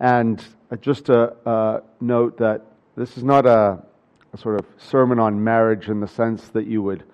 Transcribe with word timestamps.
And 0.00 0.42
uh, 0.70 0.76
just 0.76 1.08
a, 1.08 1.34
a 1.44 1.82
note 2.00 2.38
that 2.38 2.64
this 2.96 3.16
is 3.16 3.24
not 3.24 3.46
a, 3.46 3.82
a, 4.32 4.38
sort 4.38 4.58
of 4.58 4.66
sermon 4.76 5.18
on 5.18 5.42
marriage 5.42 5.88
in 5.88 6.00
the 6.00 6.08
sense 6.08 6.48
that 6.50 6.66
you 6.66 6.82
would 6.82 7.04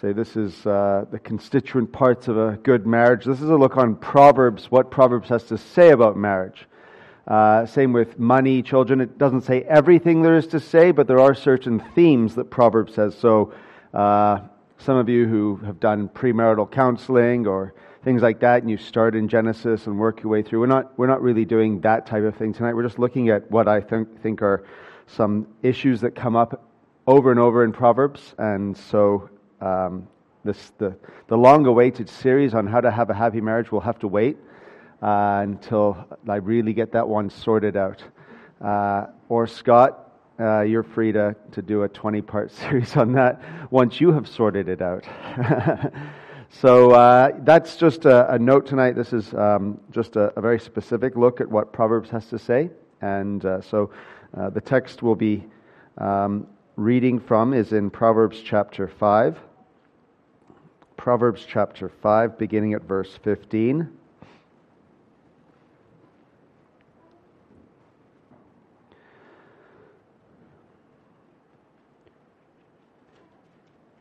say 0.00 0.12
this 0.12 0.36
is 0.36 0.66
uh, 0.66 1.04
the 1.10 1.18
constituent 1.18 1.92
parts 1.92 2.28
of 2.28 2.36
a 2.36 2.58
good 2.62 2.86
marriage. 2.86 3.24
This 3.24 3.40
is 3.40 3.48
a 3.48 3.56
look 3.56 3.76
on 3.76 3.96
Proverbs, 3.96 4.70
what 4.70 4.90
Proverbs 4.90 5.28
has 5.28 5.44
to 5.44 5.58
say 5.58 5.90
about 5.90 6.16
marriage. 6.16 6.66
Uh, 7.26 7.66
same 7.66 7.92
with 7.92 8.18
money, 8.18 8.62
children. 8.62 9.00
It 9.00 9.18
doesn't 9.18 9.42
say 9.42 9.62
everything 9.62 10.22
there 10.22 10.36
is 10.36 10.46
to 10.48 10.60
say, 10.60 10.92
but 10.92 11.06
there 11.06 11.18
are 11.18 11.34
certain 11.34 11.80
themes 11.94 12.34
that 12.36 12.50
Proverbs 12.50 12.94
says. 12.94 13.16
So, 13.16 13.52
uh, 13.94 14.40
some 14.78 14.96
of 14.96 15.08
you 15.08 15.26
who 15.26 15.56
have 15.64 15.80
done 15.80 16.08
premarital 16.08 16.70
counseling 16.70 17.46
or 17.46 17.74
things 18.06 18.22
like 18.22 18.38
that, 18.38 18.62
and 18.62 18.70
you 18.70 18.76
start 18.76 19.16
in 19.16 19.26
Genesis 19.26 19.88
and 19.88 19.98
work 19.98 20.22
your 20.22 20.30
way 20.30 20.40
through. 20.40 20.60
We're 20.60 20.66
not, 20.66 20.96
we're 20.96 21.08
not 21.08 21.20
really 21.20 21.44
doing 21.44 21.80
that 21.80 22.06
type 22.06 22.22
of 22.22 22.36
thing 22.36 22.52
tonight. 22.52 22.74
We're 22.74 22.84
just 22.84 23.00
looking 23.00 23.30
at 23.30 23.50
what 23.50 23.66
I 23.66 23.80
think, 23.80 24.22
think 24.22 24.42
are 24.42 24.64
some 25.08 25.48
issues 25.64 26.02
that 26.02 26.14
come 26.14 26.36
up 26.36 26.70
over 27.08 27.32
and 27.32 27.40
over 27.40 27.64
in 27.64 27.72
Proverbs. 27.72 28.32
And 28.38 28.76
so, 28.76 29.28
um, 29.60 30.06
this, 30.44 30.70
the, 30.78 30.96
the 31.26 31.36
long 31.36 31.66
awaited 31.66 32.08
series 32.08 32.54
on 32.54 32.68
how 32.68 32.80
to 32.80 32.92
have 32.92 33.10
a 33.10 33.14
happy 33.14 33.40
marriage 33.40 33.72
will 33.72 33.80
have 33.80 33.98
to 33.98 34.06
wait 34.06 34.36
uh, 35.02 35.40
until 35.42 36.06
I 36.28 36.36
really 36.36 36.74
get 36.74 36.92
that 36.92 37.08
one 37.08 37.28
sorted 37.28 37.76
out. 37.76 38.04
Uh, 38.64 39.06
or 39.28 39.48
Scott, 39.48 40.12
uh, 40.38 40.60
you're 40.60 40.84
free 40.84 41.10
to, 41.10 41.34
to 41.50 41.60
do 41.60 41.82
a 41.82 41.88
20 41.88 42.22
part 42.22 42.52
series 42.60 42.96
on 42.96 43.14
that 43.14 43.42
once 43.72 44.00
you 44.00 44.12
have 44.12 44.28
sorted 44.28 44.68
it 44.68 44.80
out. 44.80 45.02
so 46.50 46.92
uh, 46.92 47.32
that's 47.40 47.76
just 47.76 48.04
a, 48.04 48.32
a, 48.32 48.38
note 48.38 48.66
tonight. 48.66 48.92
This 48.92 49.12
is 49.12 49.34
um, 49.34 49.80
just 49.90 50.16
a, 50.16 50.32
a, 50.38 50.40
very 50.40 50.60
specific 50.60 51.16
look 51.16 51.40
at 51.40 51.48
what 51.50 51.72
Proverbs 51.72 52.08
has 52.10 52.26
to 52.28 52.38
say. 52.38 52.70
And 53.00 53.44
uh, 53.44 53.60
so 53.60 53.90
uh, 54.36 54.50
the 54.50 54.60
text 54.60 55.02
we'll 55.02 55.14
be 55.14 55.44
um, 55.98 56.46
reading 56.76 57.18
from 57.18 57.52
is 57.52 57.72
in 57.72 57.90
Proverbs 57.90 58.40
chapter 58.42 58.88
5. 58.88 59.38
Proverbs 60.96 61.46
chapter 61.48 61.88
5, 61.88 62.38
beginning 62.38 62.74
at 62.74 62.82
verse 62.82 63.18
15. 63.22 63.90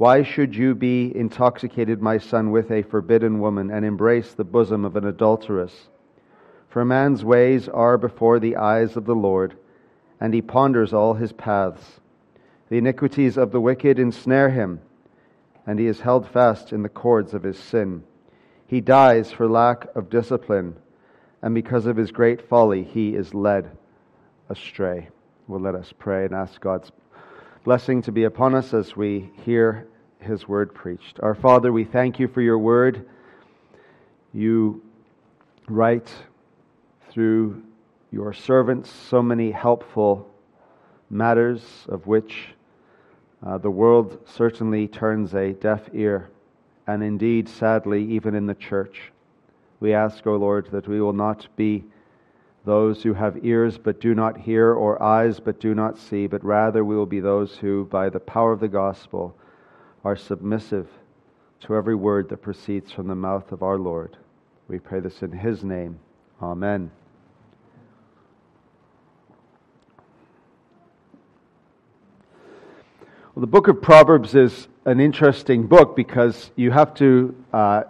Why 0.00 0.22
should 0.22 0.56
you 0.56 0.74
be 0.74 1.14
intoxicated, 1.14 2.00
my 2.00 2.16
son, 2.16 2.52
with 2.52 2.70
a 2.70 2.80
forbidden 2.80 3.38
woman 3.38 3.70
and 3.70 3.84
embrace 3.84 4.32
the 4.32 4.44
bosom 4.44 4.86
of 4.86 4.96
an 4.96 5.04
adulteress? 5.04 5.88
For 6.70 6.86
man's 6.86 7.22
ways 7.22 7.68
are 7.68 7.98
before 7.98 8.40
the 8.40 8.56
eyes 8.56 8.96
of 8.96 9.04
the 9.04 9.14
Lord, 9.14 9.58
and 10.18 10.32
he 10.32 10.40
ponders 10.40 10.94
all 10.94 11.12
his 11.12 11.32
paths. 11.32 12.00
The 12.70 12.78
iniquities 12.78 13.36
of 13.36 13.52
the 13.52 13.60
wicked 13.60 13.98
ensnare 13.98 14.48
him, 14.48 14.80
and 15.66 15.78
he 15.78 15.86
is 15.86 16.00
held 16.00 16.26
fast 16.26 16.72
in 16.72 16.82
the 16.82 16.88
cords 16.88 17.34
of 17.34 17.42
his 17.42 17.58
sin. 17.58 18.02
He 18.66 18.80
dies 18.80 19.30
for 19.30 19.46
lack 19.46 19.94
of 19.94 20.08
discipline, 20.08 20.76
and 21.42 21.54
because 21.54 21.84
of 21.84 21.98
his 21.98 22.10
great 22.10 22.48
folly, 22.48 22.84
he 22.84 23.14
is 23.14 23.34
led 23.34 23.70
astray. 24.48 25.10
Well, 25.46 25.60
let 25.60 25.74
us 25.74 25.92
pray 25.98 26.24
and 26.24 26.34
ask 26.34 26.58
God's 26.58 26.90
blessing 27.64 28.00
to 28.00 28.12
be 28.12 28.24
upon 28.24 28.54
us 28.54 28.72
as 28.72 28.96
we 28.96 29.30
hear 29.44 29.86
his 30.20 30.46
word 30.48 30.74
preached. 30.74 31.18
Our 31.22 31.34
Father, 31.34 31.72
we 31.72 31.84
thank 31.84 32.18
you 32.18 32.28
for 32.28 32.40
your 32.40 32.58
word. 32.58 33.06
You 34.32 34.82
write 35.68 36.10
through 37.10 37.62
your 38.10 38.32
servants 38.32 38.90
so 38.90 39.22
many 39.22 39.50
helpful 39.50 40.28
matters 41.10 41.62
of 41.88 42.06
which 42.06 42.48
uh, 43.44 43.58
the 43.58 43.70
world 43.70 44.18
certainly 44.26 44.86
turns 44.86 45.34
a 45.34 45.52
deaf 45.52 45.88
ear, 45.94 46.30
and 46.86 47.02
indeed, 47.02 47.48
sadly, 47.48 48.04
even 48.12 48.34
in 48.34 48.46
the 48.46 48.54
church. 48.54 49.12
We 49.80 49.94
ask, 49.94 50.26
O 50.26 50.34
oh 50.34 50.36
Lord, 50.36 50.68
that 50.72 50.86
we 50.86 51.00
will 51.00 51.14
not 51.14 51.46
be 51.56 51.84
those 52.66 53.02
who 53.02 53.14
have 53.14 53.44
ears 53.44 53.78
but 53.78 54.00
do 54.00 54.14
not 54.14 54.36
hear, 54.36 54.72
or 54.72 55.02
eyes 55.02 55.40
but 55.40 55.58
do 55.58 55.74
not 55.74 55.96
see, 55.96 56.26
but 56.26 56.44
rather 56.44 56.84
we 56.84 56.94
will 56.94 57.06
be 57.06 57.20
those 57.20 57.56
who, 57.56 57.86
by 57.86 58.10
the 58.10 58.20
power 58.20 58.52
of 58.52 58.60
the 58.60 58.68
gospel, 58.68 59.34
are 60.04 60.16
submissive 60.16 60.88
to 61.60 61.74
every 61.74 61.94
word 61.94 62.28
that 62.30 62.38
proceeds 62.38 62.90
from 62.90 63.08
the 63.08 63.14
mouth 63.14 63.52
of 63.52 63.62
our 63.62 63.78
Lord. 63.78 64.16
We 64.68 64.78
pray 64.78 65.00
this 65.00 65.22
in 65.22 65.32
His 65.32 65.62
name. 65.62 65.98
Amen. 66.40 66.90
Well, 73.34 73.42
the 73.42 73.46
book 73.46 73.68
of 73.68 73.82
Proverbs 73.82 74.34
is 74.34 74.68
an 74.84 75.00
interesting 75.00 75.66
book 75.66 75.94
because 75.94 76.50
you 76.56 76.70
have 76.70 76.94
to 76.94 77.34
uh, 77.52 77.82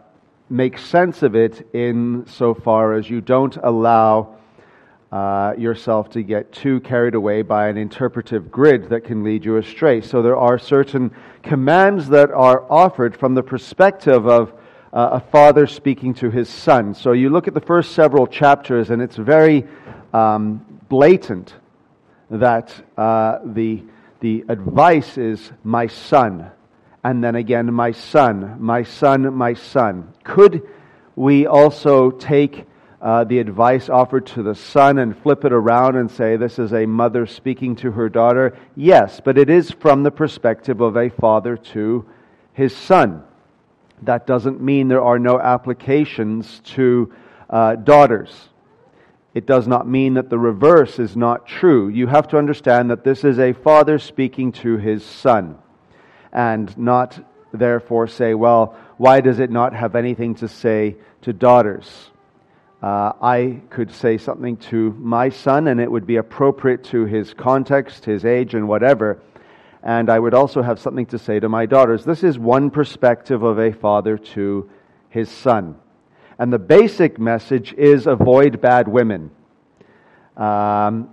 make 0.49 0.79
sense 0.79 1.23
of 1.23 1.37
it 1.37 1.69
in 1.73 2.27
so 2.27 2.55
far 2.55 2.95
as 2.95 3.09
you 3.09 3.21
don't 3.21 3.57
allow 3.57 4.37
uh, 5.13 5.55
yourself 5.59 6.11
to 6.11 6.23
get 6.23 6.53
too 6.53 6.81
carried 6.81 7.15
away 7.15 7.43
by 7.43 7.69
an 7.69 7.77
interpretive 7.77 8.51
grid 8.51 8.89
that 8.91 9.05
can 9.05 9.25
lead 9.25 9.45
you 9.45 9.57
astray. 9.57 10.01
So 10.01 10.23
there 10.23 10.37
are 10.37 10.59
certain 10.59 11.11
commands 11.43 12.09
that 12.11 12.31
are 12.31 12.65
offered 12.71 13.17
from 13.17 13.35
the 13.35 13.43
perspective 13.43 14.27
of 14.27 14.53
uh, 14.93 15.11
a 15.13 15.21
father 15.21 15.67
speaking 15.67 16.15
to 16.15 16.31
his 16.31 16.49
son. 16.49 16.95
So 16.95 17.13
you 17.13 17.31
look 17.31 17.49
at 17.49 17.55
the 17.55 17.61
first 17.61 17.93
several 17.93 18.27
chapters, 18.27 18.91
and 18.91 19.03
it's 19.03 19.17
very 19.17 19.67
um, 20.13 20.65
blatant 20.89 21.55
that 22.31 22.73
uh, 22.97 23.39
the 23.45 23.83
the 24.21 24.45
advice 24.49 25.17
is 25.17 25.51
my 25.65 25.87
son, 25.87 26.51
and 27.03 27.25
then 27.25 27.35
again 27.35 27.73
my 27.73 27.93
son, 27.93 28.57
my 28.61 28.83
son, 28.83 29.35
my 29.35 29.55
son. 29.55 30.13
Could 30.25 30.63
we 31.17 31.47
also 31.47 32.11
take 32.11 32.67
uh, 33.01 33.25
the 33.25 33.39
advice 33.39 33.89
offered 33.89 34.27
to 34.27 34.43
the 34.43 34.55
son 34.55 34.99
and 34.99 35.17
flip 35.17 35.45
it 35.45 35.53
around 35.53 35.97
and 35.97 36.11
say 36.11 36.37
this 36.37 36.59
is 36.59 36.73
a 36.73 36.85
mother 36.87 37.27
speaking 37.27 37.77
to 37.77 37.93
her 37.93 38.09
daughter? 38.09 38.57
Yes, 38.77 39.21
but 39.25 39.39
it 39.39 39.49
is 39.49 39.71
from 39.71 40.03
the 40.03 40.11
perspective 40.11 40.81
of 40.81 40.97
a 40.97 41.09
father 41.09 41.57
to 41.57 42.07
his 42.53 42.77
son. 42.77 43.23
That 44.03 44.27
doesn't 44.27 44.61
mean 44.61 44.89
there 44.89 45.03
are 45.03 45.19
no 45.19 45.41
applications 45.41 46.61
to 46.75 47.13
uh, 47.49 47.77
daughters. 47.77 48.49
It 49.33 49.47
does 49.47 49.67
not 49.67 49.89
mean 49.89 50.15
that 50.15 50.29
the 50.29 50.39
reverse 50.39 50.99
is 50.99 51.17
not 51.17 51.47
true. 51.47 51.89
You 51.89 52.07
have 52.07 52.29
to 52.29 52.39
understand 52.39 52.91
that 52.91 53.05
this 53.05 53.25
is 53.25 53.39
a 53.39 53.53
father 53.53 53.99
speaking 53.99 54.53
to 54.53 54.77
his 54.77 55.05
son, 55.05 55.57
and 56.33 56.77
not 56.77 57.19
therefore 57.53 58.09
say, 58.09 58.35
well, 58.35 58.77
why 58.97 59.21
does 59.21 59.39
it 59.39 59.51
not 59.51 59.73
have 59.73 59.95
anything 59.95 60.35
to 60.37 60.49
say 60.49 60.97
to 61.23 61.33
daughters? 61.33 62.10
Uh, 62.83 63.13
I 63.21 63.61
could 63.69 63.93
say 63.93 64.17
something 64.17 64.57
to 64.57 64.93
my 64.99 65.29
son 65.29 65.69
and 65.69 65.81
it 65.81 65.91
would 65.91 66.07
be 66.07 66.17
appropriate 66.17 66.83
to 66.85 67.05
his 67.05 67.35
context, 67.35 68.07
his 68.07 68.25
age, 68.25 68.55
and 68.55 68.67
whatever. 68.67 69.21
And 69.83 70.09
I 70.09 70.19
would 70.19 70.35
also 70.35 70.63
have 70.63 70.79
something 70.79 71.07
to 71.07 71.19
say 71.19 71.41
to 71.41 71.49
my 71.49 71.67
daughters. 71.67 72.05
This 72.05 72.23
is 72.23 72.39
one 72.39 72.71
perspective 72.71 73.43
of 73.43 73.59
a 73.59 73.73
father 73.73 74.17
to 74.19 74.71
his 75.11 75.31
son. 75.31 75.77
And 76.39 76.51
the 76.51 76.59
basic 76.59 77.19
message 77.19 77.75
is 77.75 78.07
avoid 78.07 78.63
bad 78.63 78.89
women. 78.89 79.31
Um, 80.37 81.11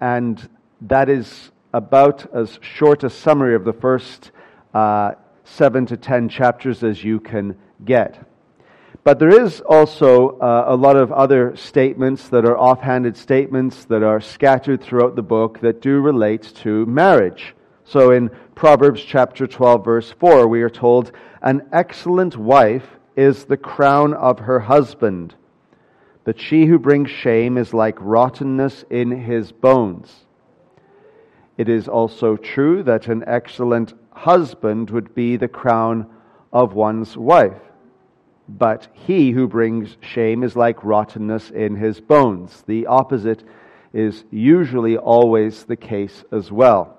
and 0.00 0.48
that 0.82 1.08
is 1.08 1.52
about 1.72 2.34
as 2.34 2.58
short 2.60 3.04
a 3.04 3.10
summary 3.10 3.54
of 3.54 3.64
the 3.64 3.72
first 3.72 4.32
uh, 4.72 5.12
seven 5.44 5.86
to 5.86 5.96
ten 5.96 6.28
chapters 6.28 6.82
as 6.82 7.04
you 7.04 7.20
can 7.20 7.56
get. 7.84 8.28
But 9.04 9.18
there 9.18 9.44
is 9.44 9.60
also 9.60 10.38
uh, 10.38 10.64
a 10.66 10.76
lot 10.76 10.96
of 10.96 11.12
other 11.12 11.54
statements 11.56 12.30
that 12.30 12.46
are 12.46 12.58
offhanded 12.58 13.18
statements 13.18 13.84
that 13.84 14.02
are 14.02 14.18
scattered 14.18 14.82
throughout 14.82 15.14
the 15.14 15.22
book 15.22 15.60
that 15.60 15.82
do 15.82 16.00
relate 16.00 16.54
to 16.62 16.86
marriage. 16.86 17.54
So 17.84 18.12
in 18.12 18.30
Proverbs 18.54 19.04
chapter 19.04 19.46
12, 19.46 19.84
verse 19.84 20.10
4, 20.12 20.48
we 20.48 20.62
are 20.62 20.70
told, 20.70 21.12
An 21.42 21.68
excellent 21.70 22.38
wife 22.38 22.86
is 23.14 23.44
the 23.44 23.58
crown 23.58 24.14
of 24.14 24.38
her 24.38 24.60
husband, 24.60 25.34
But 26.24 26.40
she 26.40 26.64
who 26.64 26.78
brings 26.78 27.10
shame 27.10 27.58
is 27.58 27.74
like 27.74 27.98
rottenness 28.00 28.86
in 28.88 29.10
his 29.10 29.52
bones. 29.52 30.24
It 31.58 31.68
is 31.68 31.88
also 31.88 32.36
true 32.36 32.82
that 32.84 33.08
an 33.08 33.22
excellent 33.26 33.92
husband 34.12 34.88
would 34.88 35.14
be 35.14 35.36
the 35.36 35.46
crown 35.46 36.06
of 36.54 36.72
one's 36.72 37.18
wife. 37.18 37.60
But 38.48 38.88
he 38.92 39.30
who 39.30 39.48
brings 39.48 39.96
shame 40.00 40.42
is 40.42 40.54
like 40.56 40.84
rottenness 40.84 41.50
in 41.50 41.76
his 41.76 42.00
bones. 42.00 42.62
The 42.66 42.86
opposite 42.86 43.42
is 43.92 44.24
usually 44.30 44.96
always 44.96 45.64
the 45.64 45.76
case 45.76 46.24
as 46.30 46.52
well. 46.52 46.98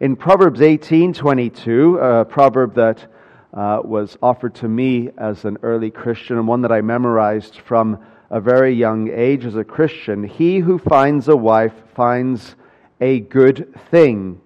In 0.00 0.16
Proverbs 0.16 0.60
18:22, 0.60 2.20
a 2.20 2.24
proverb 2.24 2.74
that 2.74 3.06
uh, 3.54 3.80
was 3.82 4.18
offered 4.22 4.54
to 4.56 4.68
me 4.68 5.10
as 5.16 5.46
an 5.46 5.56
early 5.62 5.90
Christian 5.90 6.36
and 6.36 6.46
one 6.46 6.60
that 6.62 6.72
I 6.72 6.82
memorized 6.82 7.56
from 7.56 7.98
a 8.30 8.40
very 8.40 8.74
young 8.74 9.08
age 9.10 9.44
as 9.46 9.56
a 9.56 9.64
Christian, 9.64 10.24
he 10.24 10.58
who 10.58 10.78
finds 10.78 11.28
a 11.28 11.36
wife 11.36 11.72
finds 11.94 12.56
a 13.00 13.20
good 13.20 13.74
thing 13.90 14.40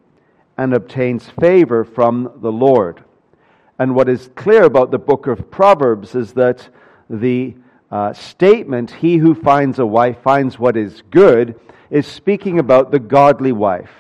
and 0.57 0.75
obtains 0.75 1.29
favor 1.41 1.85
from 1.85 2.31
the 2.37 2.53
Lord. 2.53 3.03
And 3.81 3.95
what 3.95 4.11
is 4.11 4.29
clear 4.35 4.65
about 4.65 4.91
the 4.91 4.99
book 4.99 5.27
of 5.27 5.51
Proverbs 5.51 6.15
is 6.15 6.35
that 6.35 6.69
the 7.09 7.55
uh, 7.91 8.13
statement, 8.13 8.91
he 8.91 9.17
who 9.17 9.35
finds 9.35 9.79
a 9.79 9.87
wife 9.87 10.19
finds 10.23 10.59
what 10.59 10.77
is 10.77 11.03
good, 11.11 11.59
is 11.89 12.07
speaking 12.07 12.59
about 12.59 12.91
the 12.91 12.99
godly 12.99 13.53
wife, 13.53 13.91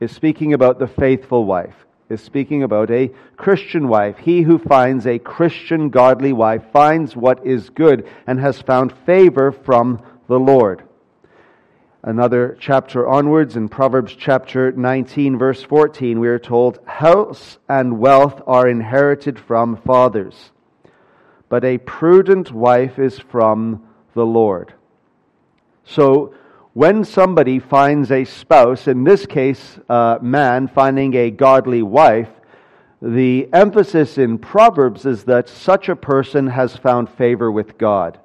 is 0.00 0.10
speaking 0.10 0.52
about 0.52 0.80
the 0.80 0.88
faithful 0.88 1.44
wife, 1.44 1.76
is 2.08 2.20
speaking 2.20 2.64
about 2.64 2.90
a 2.90 3.12
Christian 3.36 3.86
wife. 3.86 4.18
He 4.18 4.42
who 4.42 4.58
finds 4.58 5.06
a 5.06 5.20
Christian 5.20 5.90
godly 5.90 6.32
wife 6.32 6.64
finds 6.72 7.14
what 7.14 7.46
is 7.46 7.70
good 7.70 8.08
and 8.26 8.40
has 8.40 8.60
found 8.60 8.92
favor 9.06 9.52
from 9.52 10.02
the 10.26 10.40
Lord. 10.40 10.82
Another 12.02 12.56
chapter 12.58 13.06
onwards, 13.06 13.56
in 13.56 13.68
Proverbs 13.68 14.16
chapter 14.18 14.72
19, 14.72 15.36
verse 15.36 15.62
14, 15.62 16.18
we 16.18 16.28
are 16.28 16.38
told, 16.38 16.78
House 16.86 17.58
and 17.68 17.98
wealth 17.98 18.40
are 18.46 18.66
inherited 18.66 19.38
from 19.38 19.76
fathers, 19.76 20.50
but 21.50 21.62
a 21.62 21.76
prudent 21.76 22.52
wife 22.52 22.98
is 22.98 23.18
from 23.18 23.86
the 24.14 24.24
Lord. 24.24 24.72
So, 25.84 26.32
when 26.72 27.04
somebody 27.04 27.58
finds 27.58 28.10
a 28.10 28.24
spouse, 28.24 28.88
in 28.88 29.04
this 29.04 29.26
case, 29.26 29.78
a 29.90 30.20
man 30.22 30.68
finding 30.68 31.14
a 31.14 31.30
godly 31.30 31.82
wife, 31.82 32.30
the 33.02 33.46
emphasis 33.52 34.16
in 34.16 34.38
Proverbs 34.38 35.04
is 35.04 35.24
that 35.24 35.50
such 35.50 35.90
a 35.90 35.96
person 35.96 36.46
has 36.46 36.76
found 36.76 37.10
favor 37.10 37.52
with 37.52 37.76
God 37.76 38.18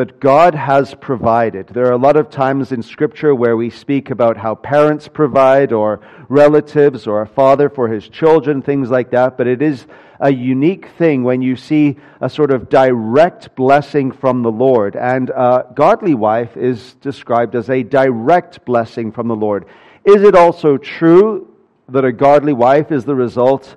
that 0.00 0.18
God 0.18 0.54
has 0.54 0.94
provided. 0.94 1.66
There 1.66 1.84
are 1.84 1.92
a 1.92 1.98
lot 1.98 2.16
of 2.16 2.30
times 2.30 2.72
in 2.72 2.82
Scripture 2.82 3.34
where 3.34 3.54
we 3.54 3.68
speak 3.68 4.08
about 4.08 4.38
how 4.38 4.54
parents 4.54 5.08
provide, 5.08 5.74
or 5.74 6.00
relatives, 6.30 7.06
or 7.06 7.20
a 7.20 7.26
father 7.26 7.68
for 7.68 7.86
his 7.86 8.08
children, 8.08 8.62
things 8.62 8.88
like 8.88 9.10
that, 9.10 9.36
but 9.36 9.46
it 9.46 9.60
is 9.60 9.86
a 10.18 10.32
unique 10.32 10.88
thing 10.96 11.22
when 11.22 11.42
you 11.42 11.54
see 11.54 11.98
a 12.22 12.30
sort 12.30 12.50
of 12.50 12.70
direct 12.70 13.54
blessing 13.56 14.10
from 14.10 14.42
the 14.42 14.50
Lord. 14.50 14.96
And 14.96 15.28
a 15.28 15.66
godly 15.74 16.14
wife 16.14 16.56
is 16.56 16.94
described 17.02 17.54
as 17.54 17.68
a 17.68 17.82
direct 17.82 18.64
blessing 18.64 19.12
from 19.12 19.28
the 19.28 19.36
Lord. 19.36 19.66
Is 20.06 20.22
it 20.22 20.34
also 20.34 20.78
true 20.78 21.54
that 21.90 22.06
a 22.06 22.12
godly 22.12 22.54
wife 22.54 22.90
is 22.90 23.04
the 23.04 23.14
result 23.14 23.76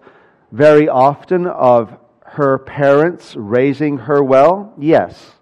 very 0.53 0.87
often 0.87 1.47
of 1.47 1.91
her 2.21 2.59
parents 2.59 3.35
raising 3.35 3.97
her 3.97 4.23
well? 4.23 4.73
Yes. 4.77 5.33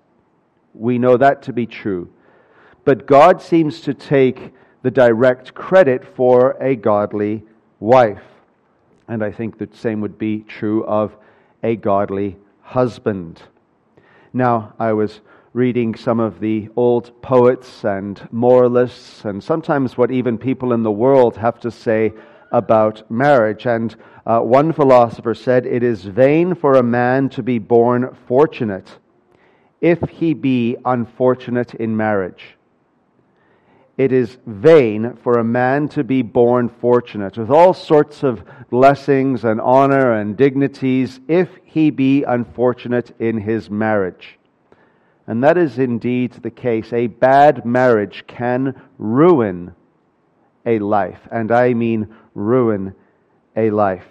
We 0.74 0.98
know 0.98 1.18
that 1.18 1.42
to 1.44 1.54
be 1.54 1.66
true. 1.66 2.10
But 2.84 3.06
God 3.06 3.42
seems 3.42 3.82
to 3.82 3.94
take 3.94 4.54
the 4.82 4.92
direct 4.92 5.54
credit 5.54 6.04
for 6.16 6.58
a 6.60 6.76
godly 6.76 7.44
wife. 7.80 8.24
And 9.08 9.24
I 9.24 9.32
think 9.32 9.58
the 9.58 9.70
same 9.74 10.02
would 10.02 10.18
be 10.18 10.40
true 10.42 10.86
of 10.86 11.16
a 11.62 11.76
godly 11.76 12.38
husband. 12.62 13.42
Now, 14.34 14.74
I 14.80 14.94
was 14.94 15.22
reading 15.54 15.94
some 15.96 16.20
of 16.20 16.40
the 16.40 16.70
old 16.78 17.22
poets 17.22 17.84
and 17.84 18.28
moralists, 18.32 19.26
and 19.26 19.44
sometimes 19.44 19.98
what 19.98 20.10
even 20.10 20.38
people 20.38 20.72
in 20.72 20.84
the 20.84 20.92
world 20.92 21.36
have 21.38 21.60
to 21.60 21.70
say 21.70 22.14
about 22.52 23.10
marriage. 23.12 23.66
And 23.66 23.96
uh, 24.26 24.40
one 24.40 24.72
philosopher 24.72 25.36
said, 25.36 25.66
It 25.66 25.84
is 25.84 26.04
vain 26.04 26.56
for 26.56 26.74
a 26.76 26.84
man 26.84 27.30
to 27.30 27.44
be 27.44 27.60
born 27.60 28.16
fortunate 28.28 28.98
if 29.82 30.00
he 30.10 30.34
be 30.34 30.78
unfortunate 30.86 31.74
in 31.74 31.98
marriage. 31.98 32.56
It 33.98 34.12
is 34.12 34.38
vain 34.46 35.18
for 35.22 35.38
a 35.38 35.44
man 35.44 35.90
to 35.90 36.04
be 36.04 36.22
born 36.22 36.70
fortunate 36.70 37.38
with 37.38 37.50
all 37.50 37.74
sorts 37.74 38.24
of 38.24 38.44
blessings 38.70 39.44
and 39.44 39.60
honor 39.60 40.14
and 40.14 40.38
dignities 40.38 41.20
if 41.28 41.50
he 41.64 41.90
be 41.90 42.24
unfortunate 42.24 43.14
in 43.20 43.40
his 43.40 43.70
marriage. 43.70 44.40
And 45.28 45.44
that 45.44 45.58
is 45.58 45.78
indeed 45.78 46.34
the 46.34 46.52
case. 46.52 46.94
A 46.94 47.08
bad 47.08 47.66
marriage 47.66 48.24
can 48.28 48.80
ruin 48.98 49.76
a 50.66 50.80
life, 50.80 51.28
and 51.32 51.52
I 51.52 51.74
mean 51.74 52.14
ruin 52.34 52.96
a 53.56 53.70
life. 53.70 54.08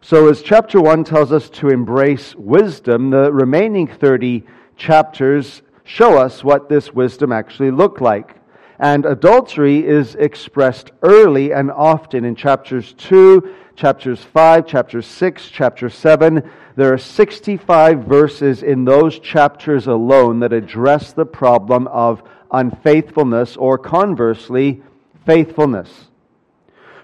So, 0.00 0.28
as 0.28 0.42
chapter 0.42 0.80
1 0.80 1.04
tells 1.04 1.32
us 1.32 1.48
to 1.50 1.68
embrace 1.68 2.34
wisdom, 2.34 3.10
the 3.10 3.32
remaining 3.32 3.86
30 3.86 4.44
chapters 4.76 5.62
show 5.84 6.18
us 6.18 6.44
what 6.44 6.68
this 6.68 6.92
wisdom 6.92 7.32
actually 7.32 7.70
looked 7.70 8.00
like. 8.00 8.36
And 8.78 9.06
adultery 9.06 9.86
is 9.86 10.14
expressed 10.16 10.90
early 11.02 11.52
and 11.52 11.70
often 11.70 12.24
in 12.24 12.34
chapters 12.34 12.92
2, 12.94 13.54
chapters 13.74 14.22
5, 14.22 14.66
chapter 14.66 15.00
6, 15.00 15.48
chapter 15.48 15.88
7. 15.88 16.42
There 16.76 16.92
are 16.92 16.98
65 16.98 18.04
verses 18.04 18.62
in 18.62 18.84
those 18.84 19.18
chapters 19.18 19.86
alone 19.86 20.40
that 20.40 20.52
address 20.52 21.14
the 21.14 21.24
problem 21.24 21.86
of 21.88 22.22
unfaithfulness 22.50 23.56
or 23.56 23.78
conversely, 23.78 24.82
faithfulness. 25.24 26.08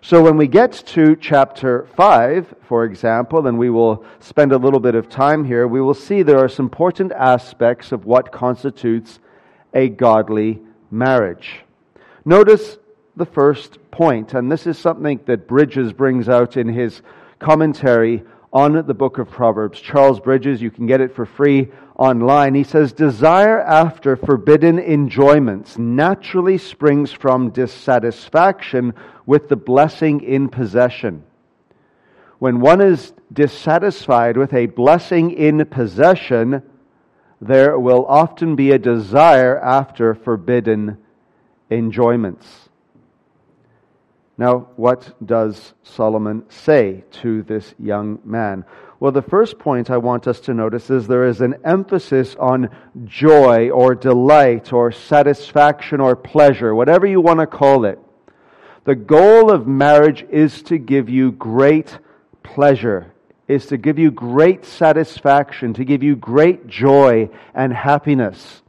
So 0.04 0.20
when 0.20 0.36
we 0.36 0.48
get 0.48 0.72
to 0.72 1.14
chapter 1.14 1.86
5, 1.94 2.56
for 2.62 2.84
example, 2.84 3.46
and 3.46 3.56
we 3.56 3.70
will 3.70 4.04
spend 4.18 4.50
a 4.50 4.58
little 4.58 4.80
bit 4.80 4.96
of 4.96 5.08
time 5.08 5.44
here, 5.44 5.68
we 5.68 5.80
will 5.80 5.94
see 5.94 6.24
there 6.24 6.40
are 6.40 6.48
some 6.48 6.66
important 6.66 7.12
aspects 7.12 7.92
of 7.92 8.04
what 8.04 8.32
constitutes 8.32 9.20
a 9.72 9.88
godly 9.88 10.60
marriage. 10.90 11.60
Notice 12.24 12.78
the 13.14 13.26
first 13.26 13.78
point, 13.92 14.34
and 14.34 14.50
this 14.50 14.66
is 14.66 14.76
something 14.76 15.20
that 15.26 15.46
Bridges 15.46 15.92
brings 15.92 16.28
out 16.28 16.56
in 16.56 16.66
his 16.66 17.00
commentary 17.38 18.24
on 18.52 18.84
the 18.84 18.94
book 18.94 19.18
of 19.18 19.30
Proverbs. 19.30 19.80
Charles 19.80 20.18
Bridges, 20.18 20.60
you 20.60 20.72
can 20.72 20.88
get 20.88 21.00
it 21.00 21.14
for 21.14 21.26
free 21.26 21.70
online. 21.96 22.54
He 22.54 22.64
says, 22.64 22.92
Desire 22.92 23.60
after 23.60 24.16
forbidden 24.16 24.78
enjoyments 24.78 25.78
naturally 25.78 26.58
springs 26.58 27.12
from 27.12 27.50
dissatisfaction 27.50 28.94
with 29.26 29.48
the 29.48 29.56
blessing 29.56 30.22
in 30.22 30.48
possession. 30.48 31.24
When 32.38 32.60
one 32.60 32.80
is 32.80 33.12
dissatisfied 33.32 34.36
with 34.36 34.52
a 34.52 34.66
blessing 34.66 35.30
in 35.30 35.64
possession, 35.66 36.62
there 37.40 37.78
will 37.78 38.04
often 38.06 38.56
be 38.56 38.72
a 38.72 38.78
desire 38.78 39.60
after 39.60 40.14
forbidden 40.14 40.98
enjoyments. 41.70 42.68
Now, 44.38 44.68
what 44.76 45.14
does 45.24 45.74
Solomon 45.82 46.44
say 46.48 47.04
to 47.22 47.42
this 47.42 47.74
young 47.78 48.18
man? 48.24 48.64
Well, 49.02 49.10
the 49.10 49.20
first 49.20 49.58
point 49.58 49.90
I 49.90 49.96
want 49.96 50.28
us 50.28 50.38
to 50.42 50.54
notice 50.54 50.88
is 50.88 51.08
there 51.08 51.26
is 51.26 51.40
an 51.40 51.56
emphasis 51.64 52.36
on 52.38 52.70
joy 53.04 53.68
or 53.68 53.96
delight 53.96 54.72
or 54.72 54.92
satisfaction 54.92 56.00
or 56.00 56.14
pleasure, 56.14 56.72
whatever 56.72 57.04
you 57.04 57.20
want 57.20 57.40
to 57.40 57.48
call 57.48 57.84
it. 57.84 57.98
The 58.84 58.94
goal 58.94 59.50
of 59.50 59.66
marriage 59.66 60.24
is 60.30 60.62
to 60.62 60.78
give 60.78 61.08
you 61.08 61.32
great 61.32 61.98
pleasure, 62.44 63.12
is 63.48 63.66
to 63.66 63.76
give 63.76 63.98
you 63.98 64.12
great 64.12 64.64
satisfaction, 64.64 65.74
to 65.74 65.84
give 65.84 66.04
you 66.04 66.14
great 66.14 66.68
joy 66.68 67.28
and 67.54 67.72
happiness. 67.72 68.62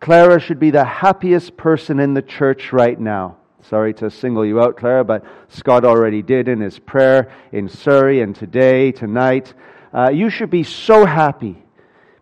Clara 0.00 0.38
should 0.38 0.60
be 0.60 0.70
the 0.70 0.84
happiest 0.84 1.56
person 1.56 1.98
in 1.98 2.12
the 2.12 2.20
church 2.20 2.74
right 2.74 3.00
now. 3.00 3.38
Sorry 3.68 3.92
to 3.94 4.10
single 4.10 4.46
you 4.46 4.60
out, 4.60 4.76
Clara, 4.76 5.04
but 5.04 5.24
Scott 5.48 5.84
already 5.84 6.22
did 6.22 6.46
in 6.46 6.60
his 6.60 6.78
prayer 6.78 7.32
in 7.50 7.68
Surrey 7.68 8.20
and 8.20 8.34
today, 8.34 8.92
tonight. 8.92 9.54
Uh, 9.92 10.10
you 10.10 10.30
should 10.30 10.50
be 10.50 10.62
so 10.62 11.04
happy 11.04 11.56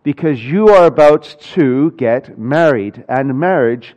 because 0.01 0.43
you 0.43 0.69
are 0.69 0.85
about 0.85 1.35
to 1.53 1.91
get 1.91 2.39
married, 2.39 3.03
and 3.07 3.39
marriage 3.39 3.95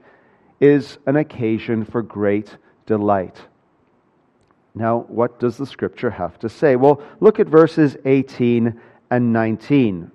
is 0.60 0.98
an 1.06 1.16
occasion 1.16 1.86
for 1.86 2.02
great 2.02 2.54
delight. 2.84 3.40
Now, 4.74 5.06
what 5.08 5.40
does 5.40 5.56
the 5.56 5.66
scripture 5.66 6.10
have 6.10 6.38
to 6.40 6.50
say? 6.50 6.76
Well, 6.76 7.02
look 7.18 7.40
at 7.40 7.46
verses 7.46 7.96
18 8.04 8.78
and 9.10 9.32
19. 9.32 10.10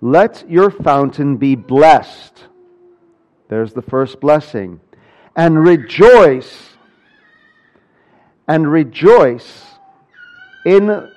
let 0.00 0.48
your 0.48 0.70
fountain 0.70 1.36
be 1.36 1.56
blessed. 1.56 2.44
There's 3.48 3.74
the 3.74 3.82
first 3.82 4.18
blessing. 4.18 4.80
And 5.36 5.62
rejoice, 5.62 6.70
and 8.48 8.72
rejoice 8.72 9.64
in 10.64 11.10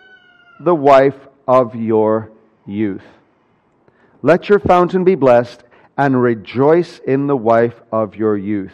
the 0.59 0.75
wife 0.75 1.15
of 1.47 1.73
your 1.73 2.29
youth. 2.65 3.05
Let 4.21 4.49
your 4.49 4.59
fountain 4.59 5.05
be 5.05 5.15
blessed, 5.15 5.63
and 5.97 6.21
rejoice 6.21 6.99
in 6.99 7.27
the 7.27 7.37
wife 7.37 7.81
of 7.91 8.15
your 8.15 8.37
youth. 8.37 8.73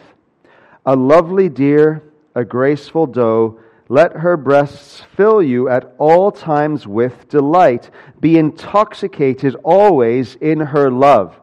A 0.84 0.96
lovely 0.96 1.48
deer, 1.48 2.02
a 2.34 2.44
graceful 2.44 3.06
doe, 3.06 3.60
let 3.88 4.14
her 4.14 4.36
breasts 4.36 5.02
fill 5.16 5.40
you 5.40 5.68
at 5.68 5.94
all 5.98 6.32
times 6.32 6.88
with 6.88 7.28
delight. 7.28 7.90
Be 8.20 8.36
intoxicated 8.36 9.54
always 9.62 10.34
in 10.36 10.58
her 10.58 10.90
love. 10.90 11.38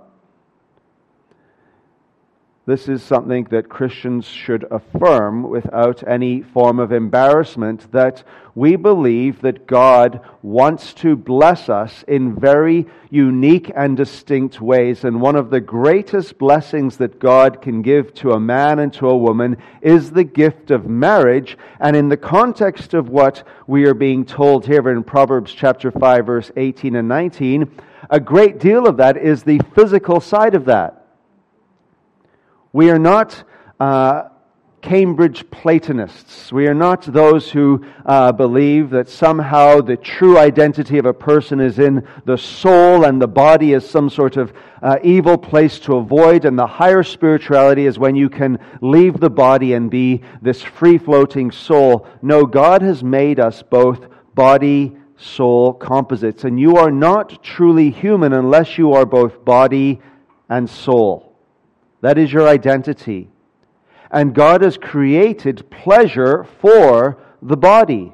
This 2.66 2.88
is 2.88 3.04
something 3.04 3.44
that 3.52 3.68
Christians 3.68 4.26
should 4.26 4.66
affirm 4.72 5.44
without 5.44 6.02
any 6.08 6.42
form 6.42 6.80
of 6.80 6.94
embarrassment 6.94 7.92
that 7.92 8.24
we 8.56 8.78
believe 8.78 9.42
that 9.42 9.68
God 9.68 10.22
wants 10.42 10.94
to 10.96 11.18
bless 11.18 11.68
us 11.68 12.06
in 12.08 12.40
very 12.40 12.86
unique 13.10 13.70
and 13.76 13.98
distinct 13.98 14.62
ways. 14.62 15.04
And 15.04 15.20
one 15.20 15.36
of 15.36 15.50
the 15.50 15.60
greatest 15.60 16.38
blessings 16.38 16.96
that 16.98 17.20
God 17.20 17.62
can 17.62 17.82
give 17.82 18.14
to 18.16 18.32
a 18.32 18.40
man 18.40 18.80
and 18.80 18.94
to 18.94 19.10
a 19.10 19.18
woman 19.18 19.58
is 19.82 20.12
the 20.12 20.24
gift 20.24 20.72
of 20.72 20.88
marriage. 20.88 21.58
And 21.82 21.98
in 21.98 22.08
the 22.08 22.16
context 22.16 22.94
of 22.94 23.10
what 23.10 23.46
we 23.68 23.86
are 23.88 23.94
being 23.94 24.24
told 24.24 24.66
here 24.66 24.90
in 24.90 25.04
Proverbs 25.04 25.52
chapter 25.52 25.92
5, 25.92 26.26
verse 26.26 26.50
18 26.56 26.96
and 26.96 27.10
19, 27.10 27.70
a 28.10 28.22
great 28.22 28.58
deal 28.62 28.88
of 28.88 28.96
that 28.98 29.18
is 29.18 29.44
the 29.44 29.60
physical 29.76 30.22
side 30.22 30.56
of 30.56 30.64
that. 30.66 31.03
We 32.76 32.90
are 32.90 32.98
not 32.98 33.44
uh, 33.80 34.30
Cambridge 34.82 35.48
Platonists. 35.52 36.52
We 36.52 36.66
are 36.66 36.74
not 36.74 37.04
those 37.04 37.52
who 37.52 37.86
uh, 38.04 38.32
believe 38.32 38.90
that 38.90 39.08
somehow 39.08 39.82
the 39.82 39.96
true 39.96 40.40
identity 40.40 40.98
of 40.98 41.06
a 41.06 41.14
person 41.14 41.60
is 41.60 41.78
in 41.78 42.08
the 42.26 42.36
soul 42.36 43.06
and 43.06 43.22
the 43.22 43.28
body 43.28 43.74
is 43.74 43.88
some 43.88 44.10
sort 44.10 44.38
of 44.38 44.52
uh, 44.82 44.98
evil 45.04 45.38
place 45.38 45.78
to 45.82 45.98
avoid, 45.98 46.46
and 46.46 46.58
the 46.58 46.66
higher 46.66 47.04
spirituality 47.04 47.86
is 47.86 48.00
when 48.00 48.16
you 48.16 48.28
can 48.28 48.58
leave 48.82 49.20
the 49.20 49.30
body 49.30 49.74
and 49.74 49.92
be 49.92 50.24
this 50.42 50.64
free 50.64 50.98
floating 50.98 51.52
soul. 51.52 52.08
No, 52.24 52.48
God 52.48 52.82
has 52.82 53.04
made 53.04 53.40
us 53.40 53.62
both 53.62 54.08
body, 54.34 54.98
soul 55.16 55.74
composites, 55.74 56.44
and 56.44 56.60
you 56.60 56.78
are 56.78 56.92
not 56.92 57.44
truly 57.44 57.92
human 57.92 58.34
unless 58.34 58.80
you 58.80 58.94
are 58.94 59.06
both 59.06 59.46
body 59.46 60.02
and 60.50 60.68
soul. 60.68 61.33
That 62.04 62.18
is 62.18 62.34
your 62.34 62.50
identity. 62.50 63.30
And 64.12 64.36
God 64.36 64.62
has 64.62 64.78
created 64.78 65.70
pleasure 65.72 66.44
for 66.60 67.18
the 67.42 67.56
body. 67.56 68.12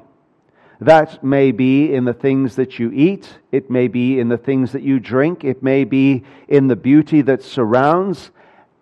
That 0.80 1.24
may 1.24 1.50
be 1.50 1.92
in 1.92 2.04
the 2.04 2.14
things 2.14 2.54
that 2.54 2.78
you 2.78 2.92
eat, 2.92 3.38
it 3.50 3.68
may 3.68 3.88
be 3.88 4.20
in 4.20 4.28
the 4.28 4.38
things 4.38 4.70
that 4.72 4.82
you 4.82 5.00
drink, 5.00 5.42
it 5.42 5.64
may 5.64 5.82
be 5.82 6.22
in 6.46 6.68
the 6.68 6.76
beauty 6.76 7.20
that 7.22 7.42
surrounds, 7.42 8.30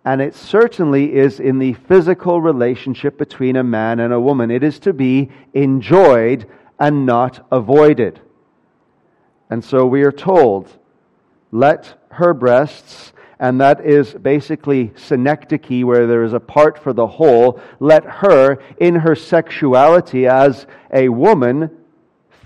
and 0.05 0.21
it 0.21 0.35
certainly 0.35 1.15
is 1.15 1.39
in 1.39 1.57
the 1.57 1.73
physical 1.73 2.39
relationship 2.39 3.17
between 3.17 3.55
a 3.55 3.63
man 3.63 3.99
and 3.99 4.13
a 4.13 4.21
woman. 4.21 4.51
It 4.51 4.63
is 4.63 4.77
to 4.81 4.93
be 4.93 5.31
enjoyed 5.55 6.47
and 6.79 7.07
not 7.07 7.47
avoided. 7.51 8.21
And 9.49 9.65
so 9.65 9.87
we 9.87 10.03
are 10.03 10.11
told, 10.11 10.71
let 11.51 11.95
her 12.11 12.35
breasts 12.35 13.11
and 13.39 13.61
that 13.61 13.85
is 13.85 14.13
basically 14.13 14.91
synecdoche, 14.95 15.83
where 15.83 16.05
there 16.05 16.23
is 16.23 16.33
a 16.33 16.39
part 16.41 16.77
for 16.77 16.91
the 16.91 17.07
whole. 17.07 17.61
Let 17.79 18.03
her, 18.03 18.61
in 18.77 18.95
her 18.95 19.15
sexuality 19.15 20.27
as 20.27 20.67
a 20.93 21.07
woman, 21.07 21.71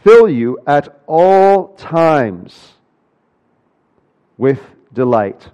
fill 0.04 0.30
you 0.30 0.60
at 0.68 1.02
all 1.08 1.70
times 1.76 2.74
with 4.38 4.60
delight. 4.94 5.50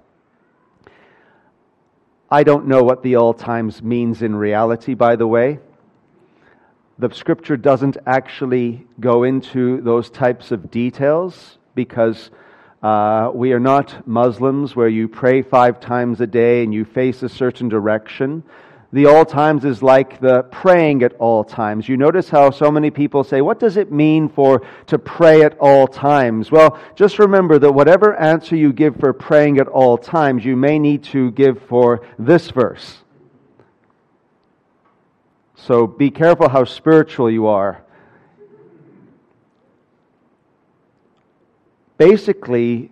I 2.30 2.44
don't 2.44 2.68
know 2.68 2.82
what 2.82 3.02
the 3.02 3.16
all 3.16 3.34
times 3.34 3.82
means 3.82 4.22
in 4.22 4.36
reality, 4.36 4.94
by 4.94 5.16
the 5.16 5.26
way. 5.26 5.58
The 6.98 7.10
scripture 7.14 7.56
doesn't 7.56 7.96
actually 8.06 8.86
go 9.00 9.24
into 9.24 9.80
those 9.80 10.10
types 10.10 10.52
of 10.52 10.70
details 10.70 11.58
because 11.74 12.30
uh, 12.82 13.30
we 13.34 13.52
are 13.52 13.60
not 13.60 14.06
Muslims 14.06 14.74
where 14.74 14.88
you 14.88 15.06
pray 15.06 15.42
five 15.42 15.80
times 15.80 16.20
a 16.20 16.26
day 16.26 16.62
and 16.62 16.72
you 16.72 16.84
face 16.84 17.22
a 17.22 17.28
certain 17.28 17.68
direction. 17.68 18.42
The 18.92 19.06
all 19.06 19.24
times 19.24 19.64
is 19.64 19.82
like 19.82 20.20
the 20.20 20.42
praying 20.44 21.02
at 21.04 21.12
all 21.14 21.44
times. 21.44 21.88
You 21.88 21.96
notice 21.96 22.28
how 22.28 22.50
so 22.50 22.72
many 22.72 22.90
people 22.90 23.22
say, 23.22 23.40
what 23.40 23.60
does 23.60 23.76
it 23.76 23.92
mean 23.92 24.28
for 24.28 24.62
to 24.86 24.98
pray 24.98 25.42
at 25.42 25.56
all 25.58 25.86
times? 25.86 26.50
Well, 26.50 26.78
just 26.96 27.18
remember 27.18 27.58
that 27.58 27.72
whatever 27.72 28.16
answer 28.16 28.56
you 28.56 28.72
give 28.72 28.96
for 28.96 29.12
praying 29.12 29.58
at 29.58 29.68
all 29.68 29.96
times, 29.96 30.44
you 30.44 30.56
may 30.56 30.78
need 30.78 31.04
to 31.04 31.30
give 31.32 31.62
for 31.62 32.04
this 32.18 32.50
verse. 32.50 33.04
So 35.54 35.86
be 35.86 36.10
careful 36.10 36.48
how 36.48 36.64
spiritual 36.64 37.30
you 37.30 37.46
are. 37.46 37.84
Basically, 42.00 42.90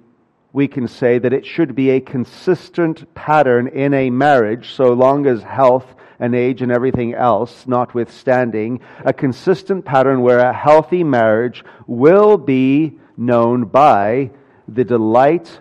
we 0.52 0.68
can 0.68 0.86
say 0.86 1.18
that 1.18 1.32
it 1.32 1.46
should 1.46 1.74
be 1.74 1.88
a 1.88 1.98
consistent 1.98 3.14
pattern 3.14 3.66
in 3.66 3.94
a 3.94 4.10
marriage, 4.10 4.74
so 4.74 4.92
long 4.92 5.24
as 5.26 5.42
health 5.42 5.94
and 6.20 6.34
age 6.34 6.60
and 6.60 6.70
everything 6.70 7.14
else 7.14 7.66
notwithstanding, 7.66 8.80
a 9.06 9.14
consistent 9.14 9.86
pattern 9.86 10.20
where 10.20 10.40
a 10.40 10.52
healthy 10.52 11.02
marriage 11.02 11.64
will 11.86 12.36
be 12.36 12.98
known 13.16 13.64
by 13.64 14.30
the 14.68 14.84
delight 14.84 15.58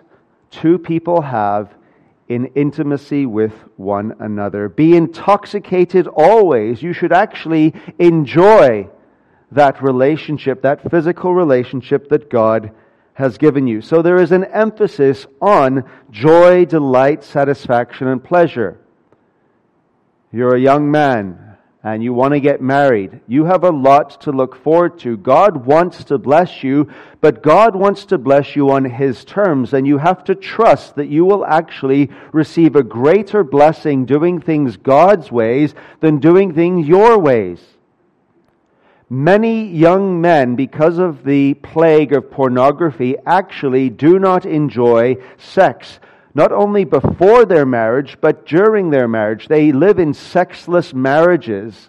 two 0.50 0.78
people 0.78 1.22
have 1.22 1.74
in 2.28 2.48
intimacy 2.48 3.24
with 3.24 3.54
one 3.78 4.14
another. 4.20 4.68
Be 4.68 4.94
intoxicated 4.94 6.06
always. 6.06 6.82
You 6.82 6.92
should 6.92 7.14
actually 7.14 7.72
enjoy 7.98 8.90
that 9.52 9.82
relationship, 9.82 10.60
that 10.60 10.90
physical 10.90 11.34
relationship 11.34 12.10
that 12.10 12.28
God 12.28 12.72
has 13.18 13.36
given 13.36 13.66
you. 13.66 13.80
So 13.80 14.00
there 14.00 14.22
is 14.22 14.30
an 14.30 14.44
emphasis 14.44 15.26
on 15.40 15.82
joy, 16.12 16.64
delight, 16.64 17.24
satisfaction, 17.24 18.06
and 18.06 18.22
pleasure. 18.22 18.78
You're 20.30 20.54
a 20.54 20.60
young 20.60 20.88
man 20.88 21.56
and 21.82 22.00
you 22.00 22.14
want 22.14 22.34
to 22.34 22.40
get 22.40 22.60
married. 22.60 23.20
You 23.26 23.46
have 23.46 23.64
a 23.64 23.70
lot 23.70 24.20
to 24.20 24.30
look 24.30 24.62
forward 24.62 25.00
to. 25.00 25.16
God 25.16 25.66
wants 25.66 26.04
to 26.04 26.18
bless 26.18 26.62
you, 26.62 26.92
but 27.20 27.42
God 27.42 27.74
wants 27.74 28.04
to 28.06 28.18
bless 28.18 28.54
you 28.54 28.70
on 28.70 28.84
His 28.84 29.24
terms, 29.24 29.72
and 29.72 29.86
you 29.86 29.98
have 29.98 30.22
to 30.24 30.36
trust 30.36 30.94
that 30.94 31.08
you 31.08 31.24
will 31.24 31.44
actually 31.44 32.10
receive 32.32 32.76
a 32.76 32.84
greater 32.84 33.42
blessing 33.42 34.06
doing 34.06 34.40
things 34.40 34.76
God's 34.76 35.32
ways 35.32 35.74
than 35.98 36.18
doing 36.18 36.54
things 36.54 36.86
your 36.86 37.18
ways. 37.18 37.60
Many 39.10 39.66
young 39.66 40.20
men, 40.20 40.54
because 40.54 40.98
of 40.98 41.24
the 41.24 41.54
plague 41.54 42.12
of 42.12 42.30
pornography, 42.30 43.16
actually 43.24 43.88
do 43.88 44.18
not 44.18 44.44
enjoy 44.44 45.16
sex. 45.38 45.98
Not 46.34 46.52
only 46.52 46.84
before 46.84 47.46
their 47.46 47.64
marriage, 47.64 48.18
but 48.20 48.44
during 48.44 48.90
their 48.90 49.08
marriage. 49.08 49.48
They 49.48 49.72
live 49.72 49.98
in 49.98 50.12
sexless 50.12 50.92
marriages 50.92 51.88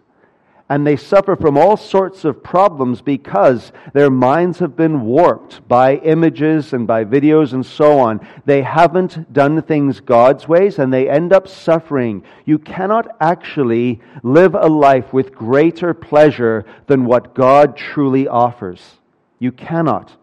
and 0.69 0.85
they 0.85 0.95
suffer 0.95 1.35
from 1.35 1.57
all 1.57 1.75
sorts 1.75 2.23
of 2.23 2.43
problems 2.43 3.01
because 3.01 3.71
their 3.93 4.11
minds 4.11 4.59
have 4.59 4.75
been 4.75 5.01
warped 5.01 5.67
by 5.67 5.95
images 5.95 6.73
and 6.73 6.85
by 6.85 7.03
videos 7.03 7.53
and 7.53 7.65
so 7.65 7.97
on. 7.97 8.25
They 8.45 8.61
haven't 8.61 9.33
done 9.33 9.63
things 9.63 9.99
God's 9.99 10.47
ways 10.47 10.77
and 10.77 10.93
they 10.93 11.09
end 11.09 11.33
up 11.33 11.47
suffering. 11.47 12.23
You 12.45 12.59
cannot 12.59 13.15
actually 13.19 13.99
live 14.21 14.53
a 14.53 14.67
life 14.67 15.11
with 15.11 15.33
greater 15.33 15.95
pleasure 15.95 16.65
than 16.85 17.05
what 17.05 17.33
God 17.33 17.75
truly 17.75 18.27
offers. 18.27 18.99
You 19.39 19.51
cannot. 19.51 20.15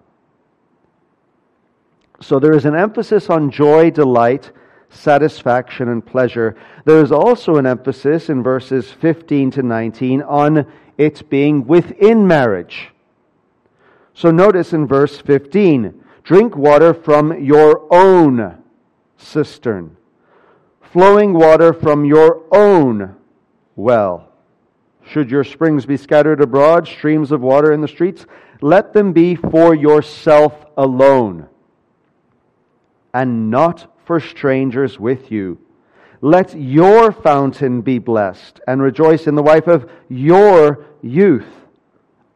So 2.20 2.38
there 2.38 2.54
is 2.54 2.64
an 2.64 2.76
emphasis 2.76 3.28
on 3.28 3.50
joy, 3.50 3.90
delight, 3.90 4.52
satisfaction, 4.90 5.88
and 5.88 6.04
pleasure. 6.04 6.56
There 6.84 7.00
is 7.00 7.12
also 7.12 7.56
an 7.56 7.66
emphasis 7.66 8.28
in 8.28 8.42
verses 8.42 8.90
15 8.90 9.50
to 9.52 9.62
19 9.62 10.22
on 10.22 10.66
it 10.98 11.28
being 11.28 11.66
within 11.66 12.26
marriage. 12.26 12.90
So 14.14 14.30
notice 14.30 14.72
in 14.72 14.86
verse 14.86 15.18
15 15.20 16.02
drink 16.24 16.56
water 16.56 16.92
from 16.92 17.44
your 17.44 17.86
own 17.92 18.62
cistern, 19.16 19.96
flowing 20.80 21.32
water 21.32 21.72
from 21.72 22.04
your 22.04 22.42
own 22.50 23.14
well. 23.76 24.32
Should 25.06 25.30
your 25.30 25.44
springs 25.44 25.86
be 25.86 25.96
scattered 25.96 26.40
abroad, 26.40 26.88
streams 26.88 27.30
of 27.30 27.40
water 27.40 27.72
in 27.72 27.80
the 27.80 27.86
streets, 27.86 28.26
let 28.60 28.92
them 28.92 29.12
be 29.12 29.36
for 29.36 29.74
yourself 29.74 30.66
alone 30.76 31.48
and 33.16 33.50
not 33.50 33.95
for 34.06 34.20
strangers 34.20 34.98
with 34.98 35.30
you. 35.30 35.58
Let 36.22 36.56
your 36.56 37.12
fountain 37.12 37.82
be 37.82 37.98
blessed, 37.98 38.60
and 38.66 38.80
rejoice 38.80 39.26
in 39.26 39.34
the 39.34 39.42
wife 39.42 39.66
of 39.66 39.90
your 40.08 40.86
youth. 41.02 41.46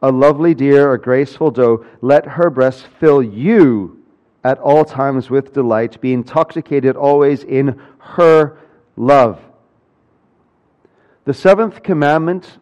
A 0.01 0.11
lovely 0.11 0.53
deer, 0.53 0.93
a 0.93 0.99
graceful 0.99 1.49
doe, 1.49 1.85
let 2.01 2.25
her 2.25 2.49
breast 2.49 2.87
fill 2.99 3.23
you 3.23 4.03
at 4.43 4.59
all 4.59 4.85
times 4.85 5.29
with 5.29 5.53
delight, 5.53 6.01
be 6.01 6.13
intoxicated 6.13 6.95
always 6.95 7.43
in 7.43 7.79
her 7.99 8.57
love. 8.95 9.39
The 11.25 11.33
seventh 11.33 11.83
commandment, 11.83 12.57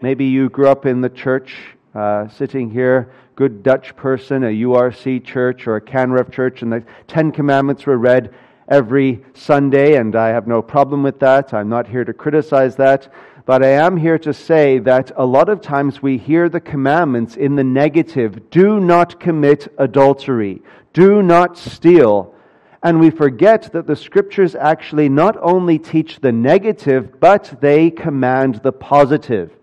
maybe 0.00 0.24
you 0.24 0.48
grew 0.48 0.68
up 0.68 0.86
in 0.86 1.00
the 1.00 1.08
church, 1.08 1.56
uh, 1.94 2.28
sitting 2.28 2.70
here, 2.70 3.12
good 3.40 3.62
Dutch 3.62 3.96
person, 3.96 4.44
a 4.44 4.48
URC 4.48 5.24
church 5.24 5.66
or 5.66 5.76
a 5.76 5.80
CanRef 5.80 6.30
church, 6.30 6.60
and 6.60 6.70
the 6.70 6.84
Ten 7.06 7.32
Commandments 7.32 7.86
were 7.86 7.96
read 7.96 8.34
every 8.68 9.24
Sunday, 9.32 9.96
and 9.96 10.14
I 10.14 10.28
have 10.28 10.46
no 10.46 10.60
problem 10.60 11.02
with 11.02 11.20
that. 11.20 11.54
I'm 11.54 11.70
not 11.70 11.88
here 11.88 12.04
to 12.04 12.12
criticize 12.12 12.76
that. 12.76 13.10
But 13.46 13.62
I 13.62 13.68
am 13.68 13.96
here 13.96 14.18
to 14.18 14.34
say 14.34 14.78
that 14.80 15.12
a 15.16 15.24
lot 15.24 15.48
of 15.48 15.62
times 15.62 16.02
we 16.02 16.18
hear 16.18 16.50
the 16.50 16.60
commandments 16.60 17.34
in 17.34 17.56
the 17.56 17.64
negative 17.64 18.50
do 18.50 18.78
not 18.78 19.18
commit 19.18 19.72
adultery, 19.78 20.60
do 20.92 21.22
not 21.22 21.56
steal. 21.56 22.34
And 22.82 23.00
we 23.00 23.08
forget 23.08 23.72
that 23.72 23.86
the 23.86 23.96
scriptures 23.96 24.54
actually 24.54 25.08
not 25.08 25.38
only 25.40 25.78
teach 25.78 26.20
the 26.20 26.30
negative, 26.30 27.18
but 27.20 27.56
they 27.62 27.90
command 27.90 28.56
the 28.56 28.72
positive 28.72 29.56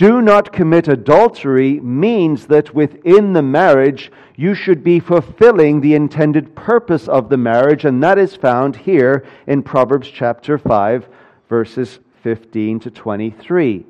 do 0.00 0.22
not 0.22 0.50
commit 0.50 0.88
adultery 0.88 1.78
means 1.78 2.46
that 2.46 2.74
within 2.74 3.34
the 3.34 3.42
marriage 3.42 4.10
you 4.34 4.54
should 4.54 4.82
be 4.82 4.98
fulfilling 4.98 5.78
the 5.78 5.94
intended 5.94 6.56
purpose 6.56 7.06
of 7.06 7.28
the 7.28 7.36
marriage, 7.36 7.84
and 7.84 8.02
that 8.02 8.18
is 8.18 8.34
found 8.34 8.74
here 8.74 9.26
in 9.46 9.62
Proverbs 9.62 10.08
chapter 10.08 10.56
5, 10.56 11.06
verses 11.50 11.98
15 12.22 12.80
to 12.80 12.90
23. 12.90 13.84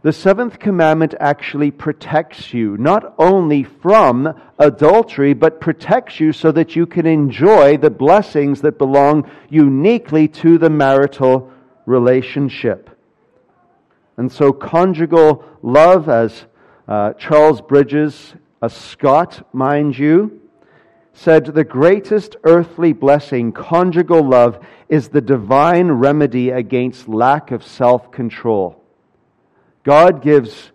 The 0.00 0.12
seventh 0.14 0.58
commandment 0.58 1.14
actually 1.20 1.70
protects 1.70 2.54
you 2.54 2.78
not 2.78 3.14
only 3.18 3.64
from 3.64 4.40
adultery, 4.58 5.34
but 5.34 5.60
protects 5.60 6.18
you 6.18 6.32
so 6.32 6.50
that 6.52 6.76
you 6.76 6.86
can 6.86 7.04
enjoy 7.04 7.76
the 7.76 7.90
blessings 7.90 8.62
that 8.62 8.78
belong 8.78 9.30
uniquely 9.50 10.28
to 10.28 10.56
the 10.56 10.70
marital 10.70 11.52
relationship. 11.84 12.97
And 14.18 14.30
so, 14.30 14.52
conjugal 14.52 15.44
love, 15.62 16.08
as 16.08 16.46
uh, 16.88 17.12
Charles 17.12 17.60
Bridges, 17.60 18.34
a 18.60 18.68
Scot, 18.68 19.48
mind 19.54 19.96
you, 19.96 20.40
said, 21.12 21.46
the 21.46 21.62
greatest 21.62 22.36
earthly 22.42 22.92
blessing, 22.92 23.52
conjugal 23.52 24.22
love, 24.22 24.58
is 24.88 25.08
the 25.08 25.20
divine 25.20 25.92
remedy 25.92 26.50
against 26.50 27.08
lack 27.08 27.52
of 27.52 27.64
self 27.64 28.10
control. 28.10 28.82
God 29.84 30.20
gives 30.20 30.72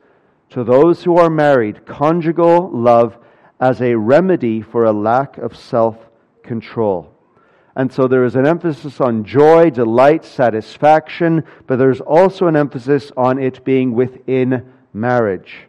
to 0.51 0.63
those 0.63 1.03
who 1.03 1.17
are 1.17 1.29
married 1.29 1.85
conjugal 1.85 2.71
love 2.71 3.17
as 3.59 3.81
a 3.81 3.95
remedy 3.95 4.61
for 4.61 4.85
a 4.85 4.93
lack 4.93 5.37
of 5.37 5.55
self 5.55 5.97
control. 6.43 7.12
And 7.75 7.91
so 7.91 8.07
there 8.07 8.23
is 8.23 8.35
an 8.35 8.45
emphasis 8.45 9.01
on 9.01 9.23
joy, 9.23 9.71
delight, 9.71 10.25
satisfaction, 10.25 11.43
but 11.65 11.77
there's 11.77 12.01
also 12.01 12.47
an 12.47 12.55
emphasis 12.55 13.11
on 13.17 13.39
it 13.39 13.65
being 13.65 13.93
within 13.93 14.71
marriage. 14.93 15.67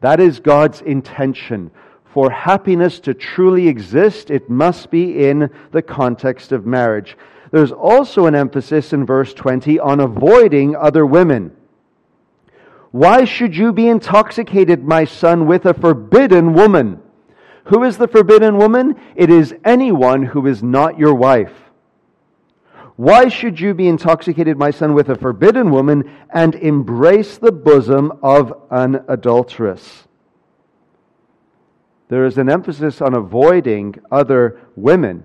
That 0.00 0.20
is 0.20 0.40
God's 0.40 0.82
intention. 0.82 1.70
For 2.12 2.30
happiness 2.30 3.00
to 3.00 3.14
truly 3.14 3.68
exist, 3.68 4.30
it 4.30 4.50
must 4.50 4.90
be 4.90 5.26
in 5.26 5.50
the 5.70 5.82
context 5.82 6.52
of 6.52 6.66
marriage. 6.66 7.16
There's 7.50 7.72
also 7.72 8.26
an 8.26 8.34
emphasis 8.34 8.92
in 8.92 9.06
verse 9.06 9.32
20 9.32 9.78
on 9.78 10.00
avoiding 10.00 10.76
other 10.76 11.06
women. 11.06 11.52
Why 12.90 13.24
should 13.24 13.56
you 13.56 13.72
be 13.72 13.88
intoxicated, 13.88 14.84
my 14.84 15.04
son, 15.04 15.46
with 15.46 15.64
a 15.66 15.74
forbidden 15.74 16.52
woman? 16.52 17.00
Who 17.64 17.84
is 17.84 17.98
the 17.98 18.08
forbidden 18.08 18.56
woman? 18.56 18.96
It 19.14 19.30
is 19.30 19.54
anyone 19.64 20.22
who 20.22 20.46
is 20.46 20.62
not 20.62 20.98
your 20.98 21.14
wife. 21.14 21.52
Why 22.96 23.28
should 23.28 23.58
you 23.58 23.72
be 23.72 23.88
intoxicated, 23.88 24.58
my 24.58 24.70
son, 24.70 24.92
with 24.92 25.08
a 25.08 25.14
forbidden 25.14 25.70
woman 25.70 26.10
and 26.30 26.54
embrace 26.54 27.38
the 27.38 27.52
bosom 27.52 28.12
of 28.22 28.52
an 28.70 29.04
adulteress? 29.08 30.06
There 32.08 32.26
is 32.26 32.38
an 32.38 32.50
emphasis 32.50 33.00
on 33.00 33.14
avoiding 33.14 34.00
other 34.10 34.60
women. 34.76 35.24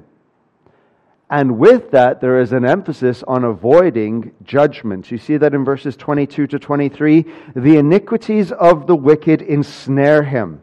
And 1.30 1.58
with 1.58 1.92
that, 1.92 2.22
there 2.22 2.40
is 2.40 2.54
an 2.54 2.64
emphasis 2.64 3.24
on 3.28 3.44
avoiding 3.44 4.32
judgment. 4.44 5.10
You 5.10 5.18
see 5.18 5.38
that 5.38 5.56
in 5.56 5.66
verses 5.66 5.98
22 5.98 6.48
to 6.48 6.60
23. 6.60 7.26
The 7.56 7.78
iniquities 7.78 8.52
of 8.52 8.86
the 8.86 8.96
wicked 8.96 9.42
ensnare 9.42 10.24
him 10.24 10.62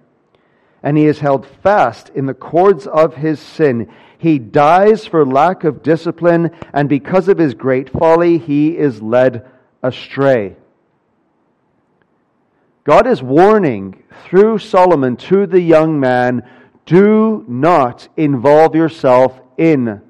and 0.83 0.97
he 0.97 1.07
is 1.07 1.21
held 1.21 1.47
fast 1.47 2.11
in 2.11 2.27
the 2.27 2.35
cords 2.35 2.87
of 2.87 3.14
his 3.14 3.38
sin. 3.38 3.90
He 4.18 4.38
dies 4.38 5.07
for 5.07 5.25
lack 5.25 5.64
of 5.64 5.83
discipline, 5.83 6.51
and 6.73 6.88
because 6.88 7.29
of 7.29 7.38
his 7.38 7.55
great 7.55 7.90
folly, 7.90 8.38
he 8.38 8.77
is 8.77 9.03
led 9.03 9.47
astray. 9.83 10.57
God 12.85 13.07
is 13.07 13.23
warning 13.23 14.03
through 14.25 14.59
Solomon 14.59 15.16
to 15.16 15.47
the 15.47 15.61
young 15.61 16.01
man 16.01 16.49
do 16.85 17.45
not 17.47 18.09
involve 18.16 18.75
yourself 18.75 19.40
in 19.57 20.01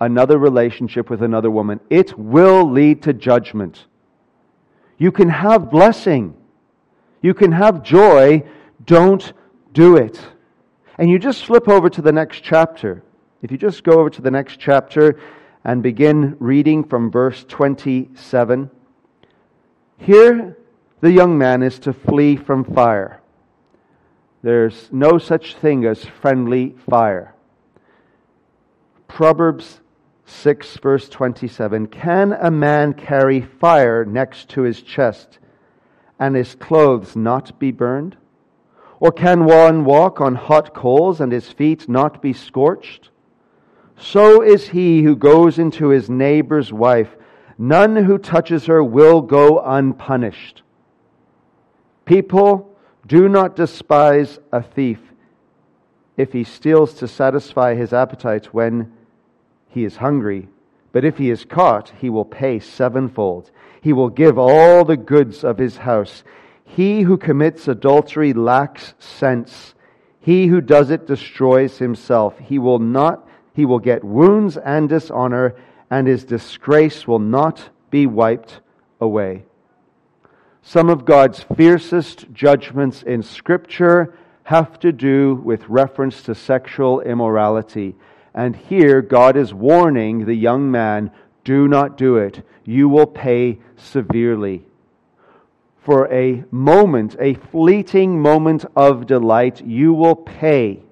another 0.00 0.38
relationship 0.38 1.08
with 1.08 1.22
another 1.22 1.50
woman. 1.50 1.80
It 1.88 2.18
will 2.18 2.70
lead 2.70 3.02
to 3.04 3.12
judgment. 3.12 3.86
You 4.98 5.10
can 5.10 5.28
have 5.28 5.70
blessing, 5.70 6.34
you 7.22 7.34
can 7.34 7.52
have 7.52 7.82
joy. 7.82 8.44
Don't 8.84 9.32
do 9.74 9.96
it. 9.96 10.18
And 10.96 11.10
you 11.10 11.18
just 11.18 11.44
flip 11.44 11.68
over 11.68 11.90
to 11.90 12.00
the 12.00 12.12
next 12.12 12.42
chapter. 12.42 13.02
If 13.42 13.50
you 13.52 13.58
just 13.58 13.84
go 13.84 14.00
over 14.00 14.08
to 14.08 14.22
the 14.22 14.30
next 14.30 14.58
chapter 14.58 15.20
and 15.64 15.82
begin 15.82 16.36
reading 16.38 16.84
from 16.84 17.10
verse 17.10 17.44
27, 17.44 18.70
here 19.98 20.56
the 21.00 21.12
young 21.12 21.36
man 21.36 21.62
is 21.62 21.78
to 21.80 21.92
flee 21.92 22.36
from 22.36 22.64
fire. 22.64 23.20
There's 24.42 24.88
no 24.92 25.18
such 25.18 25.56
thing 25.56 25.84
as 25.84 26.04
friendly 26.04 26.74
fire. 26.88 27.34
Proverbs 29.08 29.80
6, 30.26 30.76
verse 30.78 31.08
27 31.08 31.88
Can 31.88 32.32
a 32.32 32.50
man 32.50 32.94
carry 32.94 33.40
fire 33.40 34.04
next 34.04 34.48
to 34.50 34.62
his 34.62 34.82
chest 34.82 35.38
and 36.18 36.36
his 36.36 36.54
clothes 36.54 37.16
not 37.16 37.58
be 37.58 37.70
burned? 37.70 38.16
Or 39.04 39.12
can 39.12 39.44
one 39.44 39.84
walk 39.84 40.22
on 40.22 40.34
hot 40.34 40.72
coals 40.72 41.20
and 41.20 41.30
his 41.30 41.52
feet 41.52 41.90
not 41.90 42.22
be 42.22 42.32
scorched? 42.32 43.10
So 43.98 44.40
is 44.40 44.70
he 44.70 45.02
who 45.02 45.14
goes 45.14 45.58
into 45.58 45.88
his 45.88 46.08
neighbor's 46.08 46.72
wife. 46.72 47.14
None 47.58 47.96
who 47.96 48.16
touches 48.16 48.64
her 48.64 48.82
will 48.82 49.20
go 49.20 49.60
unpunished. 49.60 50.62
People, 52.06 52.74
do 53.06 53.28
not 53.28 53.56
despise 53.56 54.38
a 54.50 54.62
thief 54.62 55.00
if 56.16 56.32
he 56.32 56.42
steals 56.42 56.94
to 56.94 57.06
satisfy 57.06 57.74
his 57.74 57.92
appetite 57.92 58.54
when 58.54 58.90
he 59.68 59.84
is 59.84 59.96
hungry. 59.96 60.48
But 60.92 61.04
if 61.04 61.18
he 61.18 61.28
is 61.28 61.44
caught, 61.44 61.92
he 62.00 62.08
will 62.08 62.24
pay 62.24 62.58
sevenfold. 62.58 63.50
He 63.82 63.92
will 63.92 64.08
give 64.08 64.38
all 64.38 64.82
the 64.82 64.96
goods 64.96 65.44
of 65.44 65.58
his 65.58 65.76
house. 65.76 66.24
He 66.64 67.02
who 67.02 67.16
commits 67.16 67.68
adultery 67.68 68.32
lacks 68.32 68.94
sense. 68.98 69.74
He 70.18 70.46
who 70.46 70.60
does 70.60 70.90
it 70.90 71.06
destroys 71.06 71.78
himself. 71.78 72.38
He 72.38 72.58
will 72.58 72.78
not, 72.78 73.28
he 73.52 73.64
will 73.64 73.78
get 73.78 74.02
wounds 74.02 74.56
and 74.56 74.88
dishonor, 74.88 75.54
and 75.90 76.08
his 76.08 76.24
disgrace 76.24 77.06
will 77.06 77.18
not 77.18 77.68
be 77.90 78.06
wiped 78.06 78.60
away. 79.00 79.44
Some 80.62 80.88
of 80.88 81.04
God's 81.04 81.44
fiercest 81.56 82.32
judgments 82.32 83.02
in 83.02 83.22
Scripture 83.22 84.14
have 84.44 84.80
to 84.80 84.92
do 84.92 85.34
with 85.36 85.68
reference 85.68 86.22
to 86.22 86.34
sexual 86.34 87.00
immorality. 87.02 87.94
And 88.34 88.56
here, 88.56 89.02
God 89.02 89.36
is 89.36 89.54
warning 89.54 90.24
the 90.24 90.34
young 90.34 90.70
man 90.70 91.10
do 91.44 91.68
not 91.68 91.98
do 91.98 92.16
it. 92.16 92.44
You 92.64 92.88
will 92.88 93.06
pay 93.06 93.58
severely 93.76 94.64
for 95.84 96.10
a 96.12 96.44
moment, 96.50 97.14
a 97.20 97.34
fleeting 97.34 98.20
moment 98.20 98.64
of 98.74 99.06
delight, 99.06 99.64
you 99.64 99.92
will 99.92 100.16
pay 100.16 100.82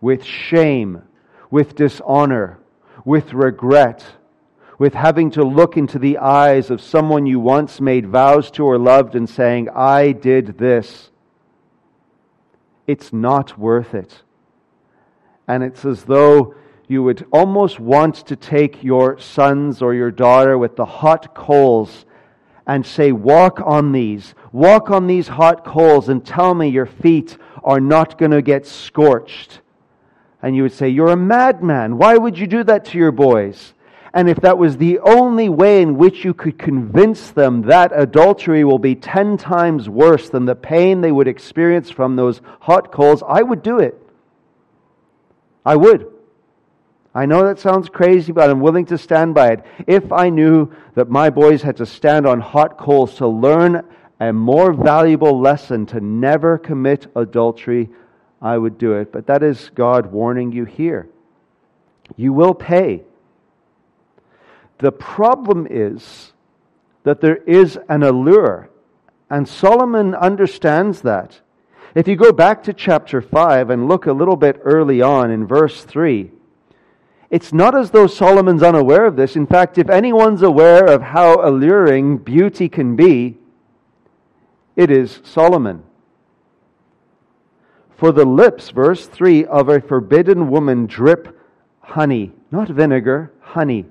with 0.00 0.22
shame, 0.22 1.02
with 1.50 1.74
dishonor, 1.74 2.58
with 3.04 3.32
regret, 3.32 4.04
with 4.78 4.92
having 4.92 5.30
to 5.30 5.42
look 5.42 5.78
into 5.78 5.98
the 5.98 6.18
eyes 6.18 6.70
of 6.70 6.82
someone 6.82 7.24
you 7.24 7.40
once 7.40 7.80
made 7.80 8.06
vows 8.06 8.50
to 8.50 8.62
or 8.64 8.78
loved 8.78 9.14
and 9.14 9.28
saying, 9.28 9.70
I 9.70 10.12
did 10.12 10.58
this. 10.58 11.10
It's 12.86 13.12
not 13.12 13.58
worth 13.58 13.94
it. 13.94 14.22
and 15.48 15.62
it's 15.62 15.84
as 15.84 16.04
though 16.04 16.54
you 16.88 17.02
would 17.02 17.26
almost 17.32 17.80
want 17.80 18.14
to 18.26 18.36
take 18.36 18.82
your 18.82 19.18
sons 19.18 19.80
or 19.82 19.94
your 19.94 20.10
daughter 20.10 20.58
with 20.58 20.76
the 20.76 20.84
hot 20.84 21.34
coals 21.34 22.04
and 22.66 22.84
say, 22.84 23.12
Walk 23.12 23.60
on 23.64 23.92
these, 23.92 24.34
walk 24.52 24.90
on 24.90 25.06
these 25.06 25.28
hot 25.28 25.64
coals, 25.64 26.08
and 26.08 26.24
tell 26.24 26.54
me 26.54 26.68
your 26.68 26.86
feet 26.86 27.36
are 27.62 27.80
not 27.80 28.18
going 28.18 28.32
to 28.32 28.42
get 28.42 28.66
scorched. 28.66 29.60
And 30.42 30.54
you 30.54 30.62
would 30.62 30.72
say, 30.72 30.88
You're 30.88 31.10
a 31.10 31.16
madman. 31.16 31.98
Why 31.98 32.16
would 32.16 32.38
you 32.38 32.46
do 32.46 32.64
that 32.64 32.84
to 32.86 32.98
your 32.98 33.12
boys? 33.12 33.74
And 34.12 34.30
if 34.30 34.40
that 34.40 34.56
was 34.56 34.78
the 34.78 34.98
only 35.00 35.50
way 35.50 35.82
in 35.82 35.98
which 35.98 36.24
you 36.24 36.32
could 36.32 36.58
convince 36.58 37.30
them 37.32 37.62
that 37.62 37.92
adultery 37.94 38.64
will 38.64 38.78
be 38.78 38.94
ten 38.94 39.36
times 39.36 39.90
worse 39.90 40.30
than 40.30 40.46
the 40.46 40.54
pain 40.54 41.02
they 41.02 41.12
would 41.12 41.28
experience 41.28 41.90
from 41.90 42.16
those 42.16 42.40
hot 42.60 42.90
coals, 42.90 43.22
I 43.26 43.42
would 43.42 43.62
do 43.62 43.78
it. 43.78 44.00
I 45.66 45.76
would. 45.76 46.15
I 47.16 47.24
know 47.24 47.46
that 47.46 47.58
sounds 47.58 47.88
crazy, 47.88 48.30
but 48.30 48.50
I'm 48.50 48.60
willing 48.60 48.84
to 48.86 48.98
stand 48.98 49.34
by 49.34 49.52
it. 49.52 49.64
If 49.86 50.12
I 50.12 50.28
knew 50.28 50.70
that 50.96 51.08
my 51.08 51.30
boys 51.30 51.62
had 51.62 51.78
to 51.78 51.86
stand 51.86 52.26
on 52.26 52.40
hot 52.40 52.76
coals 52.76 53.14
to 53.16 53.26
learn 53.26 53.88
a 54.20 54.34
more 54.34 54.74
valuable 54.74 55.40
lesson 55.40 55.86
to 55.86 56.00
never 56.00 56.58
commit 56.58 57.06
adultery, 57.16 57.88
I 58.42 58.58
would 58.58 58.76
do 58.76 58.92
it. 58.92 59.12
But 59.12 59.28
that 59.28 59.42
is 59.42 59.70
God 59.74 60.12
warning 60.12 60.52
you 60.52 60.66
here. 60.66 61.08
You 62.16 62.34
will 62.34 62.52
pay. 62.52 63.02
The 64.80 64.92
problem 64.92 65.66
is 65.70 66.34
that 67.04 67.22
there 67.22 67.36
is 67.36 67.78
an 67.88 68.02
allure, 68.02 68.68
and 69.30 69.48
Solomon 69.48 70.14
understands 70.14 71.00
that. 71.00 71.40
If 71.94 72.08
you 72.08 72.16
go 72.16 72.30
back 72.30 72.64
to 72.64 72.74
chapter 72.74 73.22
5 73.22 73.70
and 73.70 73.88
look 73.88 74.04
a 74.04 74.12
little 74.12 74.36
bit 74.36 74.60
early 74.64 75.00
on 75.00 75.30
in 75.30 75.46
verse 75.46 75.82
3, 75.82 76.32
it's 77.30 77.52
not 77.52 77.76
as 77.76 77.90
though 77.90 78.06
Solomon's 78.06 78.62
unaware 78.62 79.06
of 79.06 79.16
this. 79.16 79.36
In 79.36 79.46
fact, 79.46 79.78
if 79.78 79.88
anyone's 79.88 80.42
aware 80.42 80.84
of 80.84 81.02
how 81.02 81.46
alluring 81.46 82.18
beauty 82.18 82.68
can 82.68 82.96
be, 82.96 83.38
it 84.76 84.90
is 84.90 85.20
Solomon. 85.24 85.82
For 87.96 88.12
the 88.12 88.26
lips, 88.26 88.70
verse 88.70 89.06
3, 89.06 89.46
of 89.46 89.68
a 89.68 89.80
forbidden 89.80 90.50
woman 90.50 90.86
drip 90.86 91.38
honey, 91.80 92.32
not 92.50 92.68
vinegar, 92.68 93.32
honey 93.40 93.86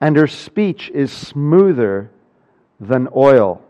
and 0.00 0.16
her 0.16 0.26
speech 0.26 0.90
is 0.94 1.12
smoother 1.12 2.10
than 2.78 3.08
oil. 3.14 3.62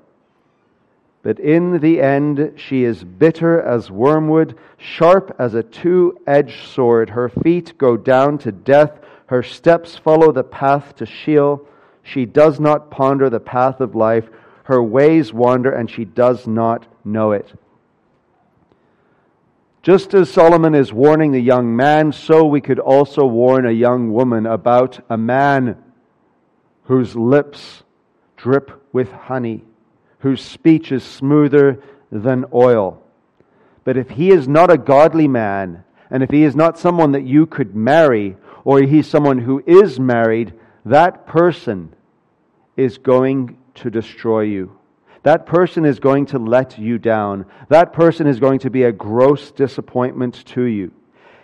But 1.22 1.38
in 1.38 1.80
the 1.80 2.00
end, 2.00 2.54
she 2.56 2.85
is 2.85 3.04
bitter 3.04 3.61
as 3.61 3.90
wormwood, 3.90 4.56
sharp 4.78 5.37
as 5.38 5.54
a 5.54 5.62
two 5.62 6.18
edged 6.26 6.66
sword. 6.68 7.11
Her 7.11 7.28
feet 7.28 7.76
go 7.76 7.96
down 7.96 8.38
to 8.38 8.52
death, 8.52 8.98
her 9.26 9.42
steps 9.42 9.96
follow 9.96 10.33
the 10.33 10.42
path 10.42 10.96
to 10.96 11.06
Sheol. 11.06 11.66
She 12.02 12.24
does 12.24 12.59
not 12.59 12.90
ponder 12.90 13.28
the 13.28 13.38
path 13.38 13.80
of 13.80 13.94
life, 13.94 14.28
her 14.64 14.83
ways 14.83 15.33
wander, 15.33 15.70
and 15.70 15.90
she 15.90 16.04
does 16.04 16.46
not 16.46 16.87
know 17.04 17.33
it. 17.33 17.52
Just 19.83 20.12
as 20.12 20.30
Solomon 20.30 20.74
is 20.74 20.92
warning 20.92 21.33
the 21.33 21.40
young 21.40 21.74
man, 21.74 22.12
so 22.12 22.44
we 22.44 22.61
could 22.61 22.78
also 22.78 23.24
warn 23.24 23.66
a 23.66 23.70
young 23.70 24.12
woman 24.12 24.46
about 24.46 25.00
a 25.09 25.16
man 25.16 25.76
whose 26.85 27.14
lips 27.14 27.83
drip 28.37 28.83
with 28.92 29.11
honey, 29.12 29.64
whose 30.20 30.42
speech 30.42 30.92
is 30.92 31.02
smoother 31.02 31.83
than 32.11 32.44
oil. 32.52 33.02
But 33.85 33.96
if 33.96 34.11
he 34.11 34.30
is 34.30 34.46
not 34.46 34.70
a 34.70 34.78
godly 34.78 35.28
man, 35.28 35.85
and 36.11 36.22
if 36.22 36.30
he 36.30 36.44
is 36.44 36.56
not 36.56 36.78
someone 36.78 37.12
that 37.12 37.24
you 37.24 37.46
could 37.46 37.74
marry, 37.74 38.37
or 38.64 38.80
he's 38.80 39.06
someone 39.06 39.38
who 39.38 39.62
is 39.66 39.98
married, 39.98 40.52
that 40.85 41.26
person 41.26 41.94
is 42.76 42.98
going 42.98 43.56
to 43.76 43.90
destroy 43.90 44.42
you. 44.42 44.76
That 45.22 45.46
person 45.46 45.85
is 45.85 45.98
going 45.98 46.26
to 46.26 46.38
let 46.38 46.78
you 46.78 46.98
down. 46.98 47.46
That 47.68 47.92
person 47.92 48.26
is 48.26 48.40
going 48.40 48.61
to 48.61 48.70
be 48.70 48.85
a 48.85 48.92
gross 48.92 49.50
disappointment 49.50 50.44
to 50.46 50.62
you. 50.62 50.92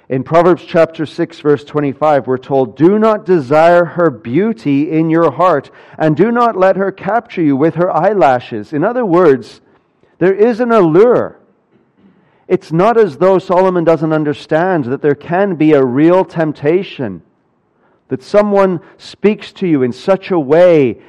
In 0.08 0.22
Proverbs 0.22 0.64
chapter 0.64 1.04
6 1.04 1.40
verse 1.40 1.64
25, 1.64 2.28
we're 2.28 2.38
told, 2.38 2.76
Do 2.76 2.98
not 2.98 3.26
desire 3.26 3.84
her 3.84 4.08
beauty 4.08 4.90
in 4.90 5.10
your 5.10 5.32
heart, 5.32 5.70
and 5.98 6.16
do 6.16 6.30
not 6.30 6.56
let 6.56 6.76
her 6.76 6.92
capture 6.92 7.42
you 7.42 7.56
with 7.56 7.74
her 7.74 7.90
eyelashes. 7.90 8.72
In 8.72 8.84
other 8.84 9.04
words, 9.04 9.60
there 10.18 10.34
is 10.34 10.60
an 10.60 10.70
allure. 10.70 11.40
It's 12.46 12.70
not 12.70 12.96
as 12.96 13.18
though 13.18 13.40
Solomon 13.40 13.82
doesn't 13.82 14.12
understand 14.12 14.84
that 14.84 15.02
there 15.02 15.16
can 15.16 15.56
be 15.56 15.72
a 15.72 15.84
real 15.84 16.24
temptation, 16.24 17.22
that 18.06 18.22
someone 18.22 18.80
speaks 18.98 19.52
to 19.54 19.66
you 19.66 19.82
in 19.82 19.92
such 19.92 20.30
a 20.30 20.38
way 20.38 21.02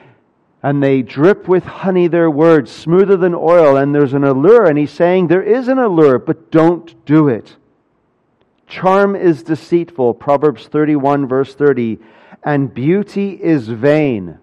and 0.63 0.81
they 0.81 1.03
drip 1.03 1.47
with 1.47 1.63
honey 1.63 2.07
their 2.07 2.31
words, 2.31 2.71
smoother 2.71 3.15
than 3.15 3.35
oil, 3.35 3.77
and 3.77 3.93
there's 3.93 4.13
an 4.13 4.23
allure. 4.23 4.65
And 4.65 4.75
he's 4.75 4.91
saying 4.91 5.27
there 5.27 5.43
is 5.43 5.67
an 5.67 5.77
allure, 5.77 6.17
but 6.17 6.49
don't 6.49 7.05
do 7.05 7.27
it. 7.27 7.56
Charm 8.67 9.15
is 9.15 9.43
deceitful, 9.43 10.15
Proverbs 10.15 10.67
31, 10.67 11.27
verse 11.27 11.55
30, 11.55 11.99
and 12.43 12.73
beauty 12.73 13.31
is 13.31 13.67
vain. 13.67 14.39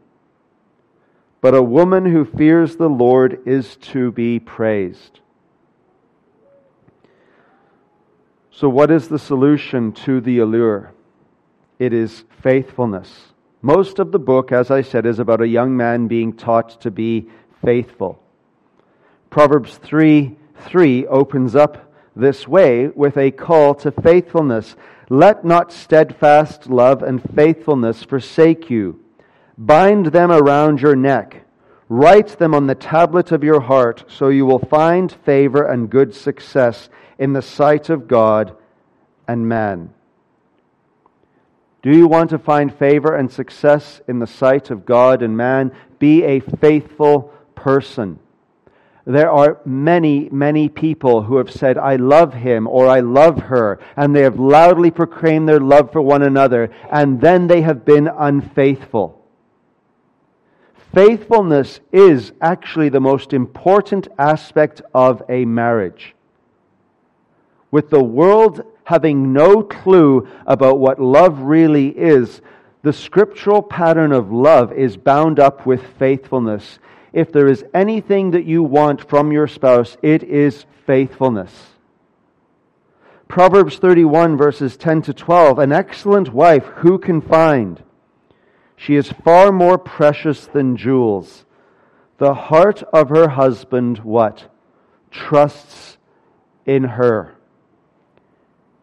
But 1.42 1.54
a 1.54 1.62
woman 1.62 2.06
who 2.06 2.24
fears 2.24 2.76
the 2.76 2.88
Lord 2.88 3.42
is 3.46 3.76
to 3.92 4.10
be 4.12 4.40
praised. 4.40 5.20
So, 8.50 8.68
what 8.68 8.90
is 8.90 9.08
the 9.08 9.18
solution 9.18 9.92
to 10.04 10.22
the 10.22 10.38
allure? 10.38 10.92
It 11.78 11.92
is 11.92 12.24
faithfulness. 12.40 13.34
Most 13.60 13.98
of 13.98 14.12
the 14.12 14.18
book, 14.18 14.52
as 14.52 14.70
I 14.70 14.82
said, 14.82 15.04
is 15.04 15.18
about 15.18 15.42
a 15.42 15.48
young 15.48 15.76
man 15.76 16.06
being 16.06 16.32
taught 16.32 16.80
to 16.82 16.90
be 16.90 17.28
faithful. 17.62 18.22
Proverbs 19.28 19.76
3 19.76 20.36
3 20.56 21.06
opens 21.08 21.56
up 21.56 21.92
this 22.16 22.46
way 22.46 22.88
with 22.88 23.16
a 23.16 23.30
call 23.30 23.74
to 23.76 23.90
faithfulness. 23.90 24.76
Let 25.08 25.44
not 25.44 25.72
steadfast 25.72 26.68
love 26.68 27.02
and 27.02 27.22
faithfulness 27.34 28.02
forsake 28.02 28.70
you. 28.70 29.00
Bind 29.58 30.06
them 30.06 30.30
around 30.30 30.80
your 30.80 30.96
neck. 30.96 31.44
Write 31.88 32.38
them 32.38 32.54
on 32.54 32.66
the 32.66 32.74
tablet 32.74 33.30
of 33.30 33.44
your 33.44 33.60
heart, 33.60 34.04
so 34.08 34.28
you 34.28 34.46
will 34.46 34.58
find 34.58 35.12
favor 35.12 35.64
and 35.64 35.90
good 35.90 36.14
success 36.14 36.88
in 37.18 37.32
the 37.32 37.42
sight 37.42 37.90
of 37.90 38.08
God 38.08 38.56
and 39.28 39.48
man. 39.48 39.92
Do 41.82 41.90
you 41.90 42.08
want 42.08 42.30
to 42.30 42.38
find 42.38 42.74
favor 42.74 43.14
and 43.14 43.30
success 43.30 44.00
in 44.08 44.18
the 44.18 44.26
sight 44.26 44.70
of 44.70 44.86
God 44.86 45.22
and 45.22 45.36
man? 45.36 45.70
Be 45.98 46.22
a 46.24 46.40
faithful 46.40 47.32
person 47.54 48.18
there 49.06 49.30
are 49.30 49.60
many, 49.66 50.28
many 50.30 50.68
people 50.68 51.22
who 51.22 51.36
have 51.36 51.50
said, 51.50 51.76
I 51.76 51.96
love 51.96 52.32
him 52.32 52.66
or 52.66 52.88
I 52.88 53.00
love 53.00 53.38
her, 53.38 53.78
and 53.96 54.16
they 54.16 54.22
have 54.22 54.38
loudly 54.38 54.90
proclaimed 54.90 55.48
their 55.48 55.60
love 55.60 55.92
for 55.92 56.00
one 56.00 56.22
another, 56.22 56.70
and 56.90 57.20
then 57.20 57.46
they 57.46 57.60
have 57.60 57.84
been 57.84 58.08
unfaithful. 58.08 59.22
Faithfulness 60.94 61.80
is 61.92 62.32
actually 62.40 62.88
the 62.88 63.00
most 63.00 63.32
important 63.32 64.08
aspect 64.18 64.80
of 64.94 65.22
a 65.28 65.44
marriage. 65.44 66.14
With 67.70 67.90
the 67.90 68.02
world 68.02 68.64
having 68.84 69.32
no 69.32 69.62
clue 69.62 70.28
about 70.46 70.78
what 70.78 71.00
love 71.00 71.40
really 71.40 71.88
is, 71.88 72.40
the 72.82 72.92
scriptural 72.92 73.62
pattern 73.62 74.12
of 74.12 74.30
love 74.30 74.72
is 74.72 74.96
bound 74.96 75.40
up 75.40 75.66
with 75.66 75.82
faithfulness 75.98 76.78
if 77.14 77.30
there 77.30 77.46
is 77.46 77.64
anything 77.72 78.32
that 78.32 78.44
you 78.44 78.62
want 78.62 79.08
from 79.08 79.30
your 79.30 79.46
spouse, 79.46 79.96
it 80.02 80.24
is 80.24 80.66
faithfulness. 80.84 81.68
Proverbs 83.28 83.76
31, 83.78 84.36
verses 84.36 84.76
10 84.76 85.02
to 85.02 85.14
12 85.14 85.60
An 85.60 85.72
excellent 85.72 86.34
wife 86.34 86.64
who 86.64 86.98
can 86.98 87.20
find? 87.20 87.82
She 88.76 88.96
is 88.96 89.12
far 89.24 89.52
more 89.52 89.78
precious 89.78 90.46
than 90.46 90.76
jewels. 90.76 91.44
The 92.18 92.34
heart 92.34 92.82
of 92.92 93.10
her 93.10 93.28
husband, 93.28 93.98
what? 93.98 94.52
Trusts 95.12 95.96
in 96.66 96.82
her, 96.82 97.36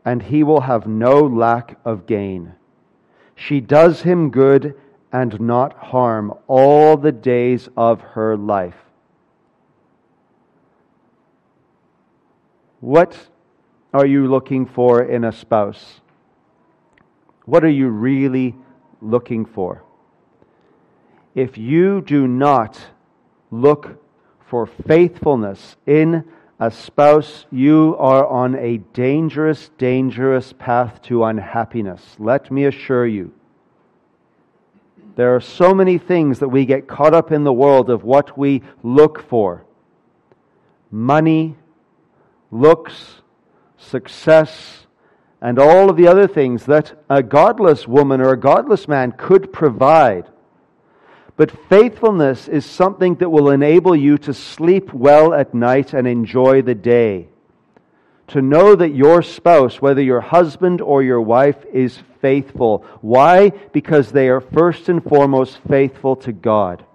and 0.05 0.23
he 0.23 0.41
will 0.43 0.61
have 0.61 0.87
no 0.87 1.19
lack 1.19 1.77
of 1.83 2.05
gain. 2.05 2.53
She 3.35 3.59
does 3.59 4.03
him 4.03 4.29
good 4.29 4.79
and 5.11 5.39
not 5.39 5.73
harm 5.77 6.33
all 6.47 6.97
the 6.97 7.11
days 7.11 7.69
of 7.75 8.01
her 8.01 8.37
life. 8.37 8.75
What 12.79 13.17
are 13.93 14.05
you 14.05 14.27
looking 14.27 14.65
for 14.65 15.03
in 15.03 15.23
a 15.23 15.31
spouse? 15.31 16.01
What 17.45 17.63
are 17.63 17.69
you 17.69 17.89
really 17.89 18.55
looking 19.01 19.45
for? 19.45 19.83
If 21.35 21.57
you 21.57 22.01
do 22.01 22.27
not 22.27 22.79
look 23.51 24.01
for 24.47 24.65
faithfulness 24.65 25.75
in 25.85 26.25
a 26.59 26.71
spouse, 26.71 27.45
you 27.51 27.95
are 27.97 28.25
on 28.27 28.55
a 28.55 28.77
dangerous, 28.93 29.69
dangerous 29.77 30.53
path 30.53 31.01
to 31.03 31.23
unhappiness. 31.23 32.15
Let 32.19 32.51
me 32.51 32.65
assure 32.65 33.07
you. 33.07 33.33
There 35.15 35.35
are 35.35 35.41
so 35.41 35.73
many 35.73 35.97
things 35.97 36.39
that 36.39 36.49
we 36.49 36.65
get 36.65 36.87
caught 36.87 37.13
up 37.13 37.31
in 37.31 37.43
the 37.43 37.53
world 37.53 37.89
of 37.89 38.03
what 38.03 38.37
we 38.37 38.61
look 38.83 39.27
for 39.27 39.65
money, 40.93 41.55
looks, 42.51 43.21
success, 43.77 44.85
and 45.41 45.57
all 45.57 45.89
of 45.89 45.95
the 45.97 46.07
other 46.07 46.27
things 46.27 46.65
that 46.65 47.01
a 47.09 47.23
godless 47.23 47.87
woman 47.87 48.21
or 48.21 48.31
a 48.31 48.39
godless 48.39 48.87
man 48.87 49.13
could 49.13 49.51
provide. 49.53 50.27
But 51.37 51.51
faithfulness 51.69 52.47
is 52.47 52.65
something 52.65 53.15
that 53.15 53.29
will 53.29 53.49
enable 53.49 53.95
you 53.95 54.17
to 54.19 54.33
sleep 54.33 54.93
well 54.93 55.33
at 55.33 55.53
night 55.53 55.93
and 55.93 56.07
enjoy 56.07 56.61
the 56.61 56.75
day. 56.75 57.29
To 58.31 58.41
know 58.41 58.75
that 58.75 58.95
your 58.95 59.21
spouse, 59.21 59.81
whether 59.81 60.01
your 60.01 60.21
husband 60.21 60.79
or 60.79 61.03
your 61.03 61.19
wife, 61.19 61.57
is 61.73 62.01
faithful. 62.21 62.85
Why? 63.01 63.49
Because 63.49 64.11
they 64.11 64.29
are 64.29 64.39
first 64.39 64.87
and 64.87 65.03
foremost 65.03 65.59
faithful 65.67 66.15
to 66.17 66.31
God. 66.31 66.85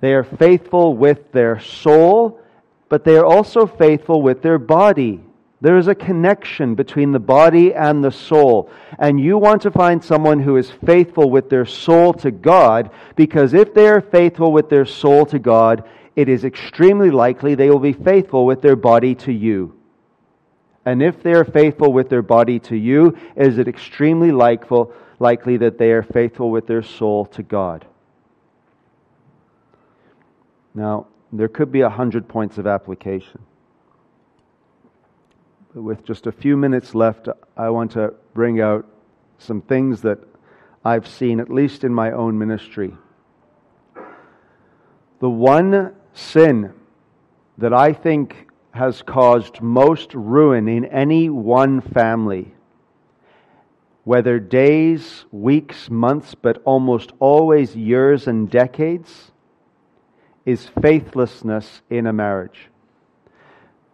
They 0.00 0.12
are 0.12 0.24
faithful 0.24 0.96
with 0.96 1.30
their 1.30 1.60
soul, 1.60 2.40
but 2.88 3.04
they 3.04 3.16
are 3.16 3.24
also 3.24 3.66
faithful 3.66 4.22
with 4.22 4.42
their 4.42 4.58
body. 4.58 5.20
There 5.60 5.78
is 5.78 5.86
a 5.86 5.94
connection 5.94 6.74
between 6.74 7.12
the 7.12 7.20
body 7.20 7.72
and 7.72 8.02
the 8.02 8.10
soul. 8.10 8.70
And 8.98 9.20
you 9.20 9.38
want 9.38 9.62
to 9.62 9.70
find 9.70 10.02
someone 10.02 10.40
who 10.40 10.56
is 10.56 10.70
faithful 10.84 11.30
with 11.30 11.48
their 11.48 11.64
soul 11.64 12.12
to 12.14 12.32
God, 12.32 12.90
because 13.14 13.54
if 13.54 13.72
they 13.72 13.86
are 13.86 14.00
faithful 14.00 14.50
with 14.50 14.68
their 14.68 14.84
soul 14.84 15.26
to 15.26 15.38
God, 15.38 15.84
it 16.16 16.28
is 16.28 16.44
extremely 16.44 17.10
likely 17.10 17.54
they 17.54 17.70
will 17.70 17.78
be 17.78 17.92
faithful 17.92 18.44
with 18.44 18.62
their 18.62 18.74
body 18.74 19.14
to 19.14 19.32
you. 19.32 19.78
And 20.84 21.02
if 21.02 21.22
they 21.22 21.32
are 21.32 21.44
faithful 21.44 21.92
with 21.92 22.08
their 22.08 22.22
body 22.22 22.58
to 22.60 22.76
you, 22.76 23.16
is 23.36 23.58
it 23.58 23.68
extremely 23.68 24.32
likely 24.32 25.56
that 25.58 25.78
they 25.78 25.90
are 25.92 26.02
faithful 26.02 26.50
with 26.50 26.66
their 26.66 26.82
soul 26.82 27.26
to 27.26 27.42
God? 27.42 27.86
Now, 30.74 31.06
there 31.32 31.48
could 31.48 31.70
be 31.70 31.82
a 31.82 31.90
hundred 31.90 32.28
points 32.28 32.58
of 32.58 32.66
application 32.66 33.40
with 35.76 36.04
just 36.04 36.26
a 36.26 36.32
few 36.32 36.56
minutes 36.56 36.94
left, 36.94 37.28
I 37.56 37.68
want 37.68 37.92
to 37.92 38.14
bring 38.32 38.60
out 38.60 38.86
some 39.38 39.60
things 39.60 40.00
that 40.02 40.18
I've 40.84 41.06
seen, 41.06 41.38
at 41.38 41.50
least 41.50 41.84
in 41.84 41.92
my 41.92 42.12
own 42.12 42.38
ministry. 42.38 42.94
The 45.20 45.28
one 45.28 45.94
sin 46.16 46.72
that 47.58 47.74
I 47.74 47.92
think 47.92 48.48
has 48.72 49.02
caused 49.02 49.60
most 49.60 50.14
ruin 50.14 50.68
in 50.68 50.84
any 50.86 51.28
one 51.30 51.80
family, 51.80 52.52
whether 54.04 54.38
days, 54.38 55.24
weeks, 55.30 55.90
months, 55.90 56.34
but 56.34 56.62
almost 56.64 57.12
always 57.18 57.76
years 57.76 58.26
and 58.26 58.50
decades, 58.50 59.30
is 60.44 60.70
faithlessness 60.80 61.82
in 61.90 62.06
a 62.06 62.12
marriage. 62.12 62.68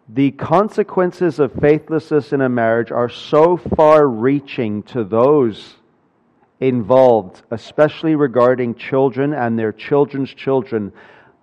The 0.07 0.31
consequences 0.31 1.39
of 1.39 1.53
faithlessness 1.53 2.33
in 2.33 2.41
a 2.41 2.49
marriage 2.49 2.91
are 2.91 3.09
so 3.09 3.57
far 3.57 4.07
reaching 4.07 4.83
to 4.83 5.03
those 5.03 5.75
involved, 6.59 7.41
especially 7.51 8.15
regarding 8.15 8.75
children 8.75 9.33
and 9.33 9.57
their 9.57 9.71
children's 9.71 10.33
children, 10.33 10.93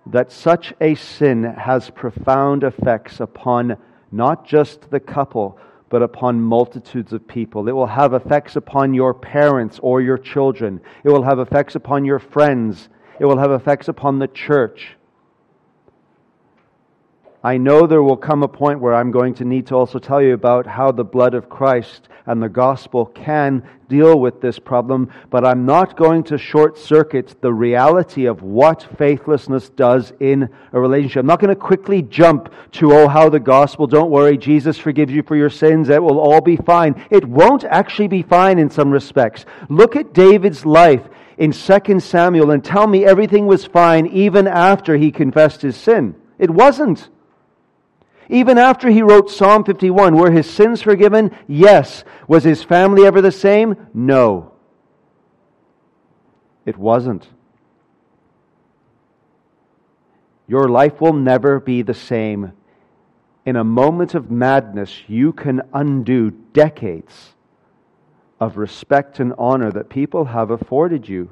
that 0.05 0.31
such 0.31 0.73
a 0.81 0.95
sin 0.95 1.43
has 1.43 1.89
profound 1.89 2.63
effects 2.63 3.19
upon 3.19 3.77
not 4.11 4.45
just 4.45 4.89
the 4.89 4.99
couple, 4.99 5.59
but 5.89 6.01
upon 6.01 6.41
multitudes 6.41 7.13
of 7.13 7.27
people. 7.27 7.67
It 7.67 7.73
will 7.73 7.85
have 7.85 8.13
effects 8.13 8.55
upon 8.55 8.93
your 8.93 9.13
parents 9.13 9.79
or 9.81 10.01
your 10.01 10.17
children. 10.17 10.79
It 11.03 11.09
will 11.09 11.23
have 11.23 11.39
effects 11.39 11.75
upon 11.75 12.05
your 12.05 12.19
friends. 12.19 12.89
It 13.19 13.25
will 13.25 13.37
have 13.37 13.51
effects 13.51 13.87
upon 13.87 14.19
the 14.19 14.27
church. 14.27 14.95
I 17.43 17.57
know 17.57 17.87
there 17.87 18.03
will 18.03 18.17
come 18.17 18.43
a 18.43 18.47
point 18.47 18.81
where 18.81 18.93
I'm 18.93 19.09
going 19.09 19.33
to 19.35 19.45
need 19.45 19.65
to 19.67 19.75
also 19.75 19.97
tell 19.97 20.21
you 20.21 20.35
about 20.35 20.67
how 20.67 20.91
the 20.91 21.03
blood 21.03 21.33
of 21.33 21.49
Christ 21.49 22.07
and 22.27 22.41
the 22.41 22.49
gospel 22.49 23.07
can 23.07 23.67
deal 23.89 24.19
with 24.19 24.41
this 24.41 24.59
problem, 24.59 25.09
but 25.31 25.43
I'm 25.43 25.65
not 25.65 25.97
going 25.97 26.23
to 26.25 26.37
short 26.37 26.77
circuit 26.77 27.41
the 27.41 27.51
reality 27.51 28.27
of 28.27 28.43
what 28.43 28.87
faithlessness 28.95 29.69
does 29.69 30.13
in 30.19 30.49
a 30.71 30.79
relationship. 30.79 31.21
I'm 31.21 31.25
not 31.25 31.39
going 31.39 31.49
to 31.49 31.59
quickly 31.59 32.03
jump 32.03 32.53
to, 32.73 32.93
oh, 32.93 33.07
how 33.07 33.27
the 33.27 33.39
gospel, 33.39 33.87
don't 33.87 34.11
worry, 34.11 34.37
Jesus 34.37 34.77
forgives 34.77 35.11
you 35.11 35.23
for 35.23 35.35
your 35.35 35.49
sins, 35.49 35.89
it 35.89 36.03
will 36.03 36.19
all 36.19 36.41
be 36.41 36.57
fine. 36.57 37.03
It 37.09 37.25
won't 37.25 37.63
actually 37.63 38.07
be 38.07 38.21
fine 38.21 38.59
in 38.59 38.69
some 38.69 38.91
respects. 38.91 39.45
Look 39.67 39.95
at 39.95 40.13
David's 40.13 40.63
life 40.63 41.01
in 41.39 41.53
2 41.53 41.99
Samuel 42.01 42.51
and 42.51 42.63
tell 42.63 42.85
me 42.85 43.03
everything 43.03 43.47
was 43.47 43.65
fine 43.65 44.05
even 44.05 44.45
after 44.45 44.95
he 44.95 45.11
confessed 45.11 45.63
his 45.63 45.75
sin. 45.75 46.13
It 46.37 46.51
wasn't. 46.51 47.09
Even 48.29 48.57
after 48.57 48.89
he 48.89 49.01
wrote 49.01 49.29
Psalm 49.29 49.63
51, 49.63 50.15
were 50.15 50.31
his 50.31 50.49
sins 50.49 50.81
forgiven? 50.81 51.31
Yes. 51.47 52.03
Was 52.27 52.43
his 52.43 52.63
family 52.63 53.05
ever 53.05 53.21
the 53.21 53.31
same? 53.31 53.75
No. 53.93 54.53
It 56.65 56.77
wasn't. 56.77 57.27
Your 60.47 60.69
life 60.69 61.01
will 61.01 61.13
never 61.13 61.59
be 61.59 61.81
the 61.81 61.93
same. 61.93 62.53
In 63.45 63.55
a 63.55 63.63
moment 63.63 64.13
of 64.13 64.29
madness, 64.29 65.03
you 65.07 65.33
can 65.33 65.61
undo 65.73 66.29
decades 66.29 67.33
of 68.39 68.57
respect 68.57 69.19
and 69.19 69.33
honor 69.37 69.71
that 69.71 69.89
people 69.89 70.25
have 70.25 70.51
afforded 70.51 71.07
you. 71.07 71.29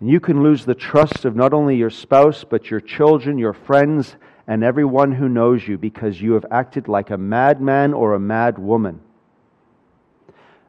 And 0.00 0.10
you 0.10 0.20
can 0.20 0.42
lose 0.42 0.64
the 0.64 0.74
trust 0.74 1.24
of 1.24 1.36
not 1.36 1.54
only 1.54 1.76
your 1.76 1.90
spouse, 1.90 2.44
but 2.44 2.70
your 2.70 2.80
children, 2.80 3.38
your 3.38 3.52
friends, 3.52 4.16
and 4.46 4.62
everyone 4.62 5.12
who 5.12 5.28
knows 5.28 5.66
you 5.66 5.78
because 5.78 6.20
you 6.20 6.34
have 6.34 6.44
acted 6.50 6.88
like 6.88 7.10
a 7.10 7.16
madman 7.16 7.94
or 7.94 8.14
a 8.14 8.20
mad 8.20 8.58
woman. 8.58 9.00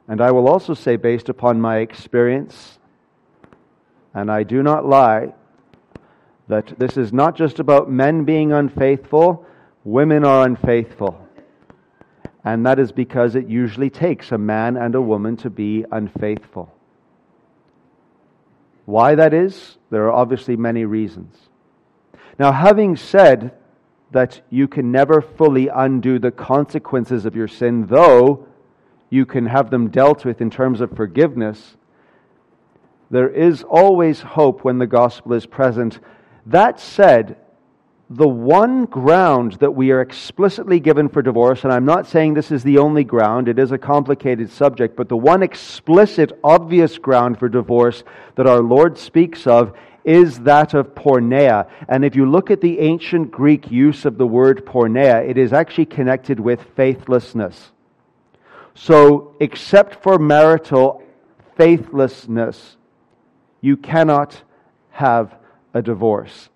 And 0.08 0.22
I 0.22 0.32
will 0.32 0.48
also 0.48 0.74
say, 0.74 0.96
based 0.96 1.30
upon 1.30 1.60
my 1.60 1.78
experience, 1.78 2.80
and 4.14 4.32
I 4.32 4.44
do 4.44 4.64
not 4.64 4.86
lie, 4.86 5.34
that 6.48 6.78
this 6.80 6.96
is 6.96 7.12
not 7.12 7.36
just 7.36 7.60
about 7.60 7.90
men 7.90 8.24
being 8.24 8.54
unfaithful, 8.54 9.46
women 9.84 10.24
are 10.24 10.46
unfaithful. 10.46 11.20
And 12.44 12.66
that 12.68 12.78
is 12.78 12.92
because 12.92 13.36
it 13.36 13.48
usually 13.48 13.90
takes 13.90 14.32
a 14.32 14.38
man 14.38 14.78
and 14.78 14.94
a 14.94 15.02
woman 15.02 15.36
to 15.38 15.50
be 15.50 15.84
unfaithful. 15.92 16.72
Why 18.86 19.16
that 19.16 19.34
is, 19.34 19.78
there 19.90 20.04
are 20.04 20.12
obviously 20.12 20.56
many 20.56 20.86
reasons. 20.86 21.36
Now, 22.38 22.52
having 22.52 22.96
said 22.96 23.54
that 24.16 24.40
you 24.50 24.66
can 24.66 24.94
never 24.94 25.20
fully 25.22 25.68
undo 25.68 26.18
the 26.18 26.32
consequences 26.32 27.26
of 27.26 27.36
your 27.36 27.50
sin, 27.50 27.86
though 27.88 28.48
you 29.10 29.26
can 29.26 29.46
have 29.46 29.70
them 29.70 29.90
dealt 29.90 30.24
with 30.24 30.40
in 30.40 30.50
terms 30.50 30.80
of 30.80 30.90
forgiveness. 30.96 31.76
There 33.12 33.28
is 33.28 33.62
always 33.64 34.22
hope 34.22 34.64
when 34.64 34.78
the 34.78 34.88
gospel 34.88 35.34
is 35.34 35.46
present. 35.46 36.00
That 36.46 36.80
said, 36.80 37.36
the 38.10 38.26
one 38.26 38.86
ground 38.86 39.58
that 39.60 39.76
we 39.76 39.92
are 39.92 40.00
explicitly 40.00 40.80
given 40.80 41.10
for 41.10 41.22
divorce, 41.22 41.66
and 41.66 41.74
I'm 41.74 41.84
not 41.84 42.08
saying 42.08 42.36
this 42.36 42.52
is 42.52 42.64
the 42.64 42.78
only 42.78 43.04
ground, 43.04 43.50
it 43.50 43.60
is 43.60 43.74
a 43.74 43.78
complicated 43.78 44.50
subject, 44.50 44.96
but 44.96 45.10
the 45.10 45.18
one 45.18 45.44
explicit, 45.44 46.32
obvious 46.42 46.98
ground 46.98 47.38
for 47.38 47.50
divorce 47.50 48.06
that 48.36 48.48
our 48.48 48.62
Lord 48.62 48.98
speaks 48.98 49.46
of 49.46 49.78
is 50.06 50.40
that 50.42 50.74
of 50.74 50.94
porneia. 50.96 51.68
And 51.90 52.06
if 52.06 52.16
you 52.16 52.30
look 52.30 52.52
at 52.52 52.62
the 52.62 52.80
ancient 52.80 53.32
Greek 53.32 53.72
use 53.72 54.06
of 54.06 54.18
the 54.18 54.28
word 54.28 54.66
porneia, 54.66 55.28
it 55.28 55.38
is 55.38 55.52
actually 55.52 55.88
connected 55.88 56.40
with 56.40 56.62
faithlessness. 56.76 57.72
So, 58.76 59.36
except 59.40 60.04
for 60.04 60.20
marital 60.20 61.02
faithlessness, 61.58 62.78
you 63.62 63.78
cannot 63.78 64.42
have 64.92 65.36
a 65.74 65.82
divorce. 65.82 66.50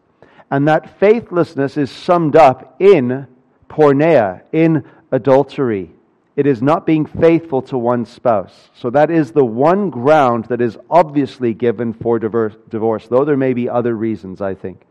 And 0.52 0.68
that 0.68 1.00
faithlessness 1.00 1.78
is 1.78 1.90
summed 1.90 2.36
up 2.36 2.76
in 2.80 3.28
porneia, 3.70 4.42
in 4.52 4.84
adultery. 5.12 5.92
It 6.40 6.48
is 6.48 6.62
not 6.62 6.86
being 6.86 7.06
faithful 7.06 7.62
to 7.64 7.78
one's 7.78 8.08
spouse. 8.08 8.70
So 8.74 8.90
that 8.92 9.12
is 9.12 9.34
the 9.34 9.44
one 9.44 9.90
ground 9.90 10.46
that 10.46 10.62
is 10.62 10.78
obviously 10.90 11.54
given 11.54 11.92
for 11.92 12.18
divorce, 12.18 13.08
though 13.10 13.26
there 13.26 13.36
may 13.36 13.52
be 13.52 13.68
other 13.68 13.94
reasons, 13.94 14.40
I 14.40 14.56
think. 14.56 14.84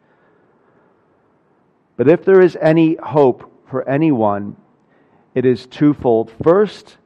But 1.97 2.07
if 2.07 2.23
there 2.23 2.43
is 2.43 2.59
any 2.61 2.97
hope 2.97 3.51
for 3.71 3.89
anyone, 3.89 4.59
it 5.35 5.47
is 5.47 5.65
twofold. 5.65 6.31
First, 6.45 6.99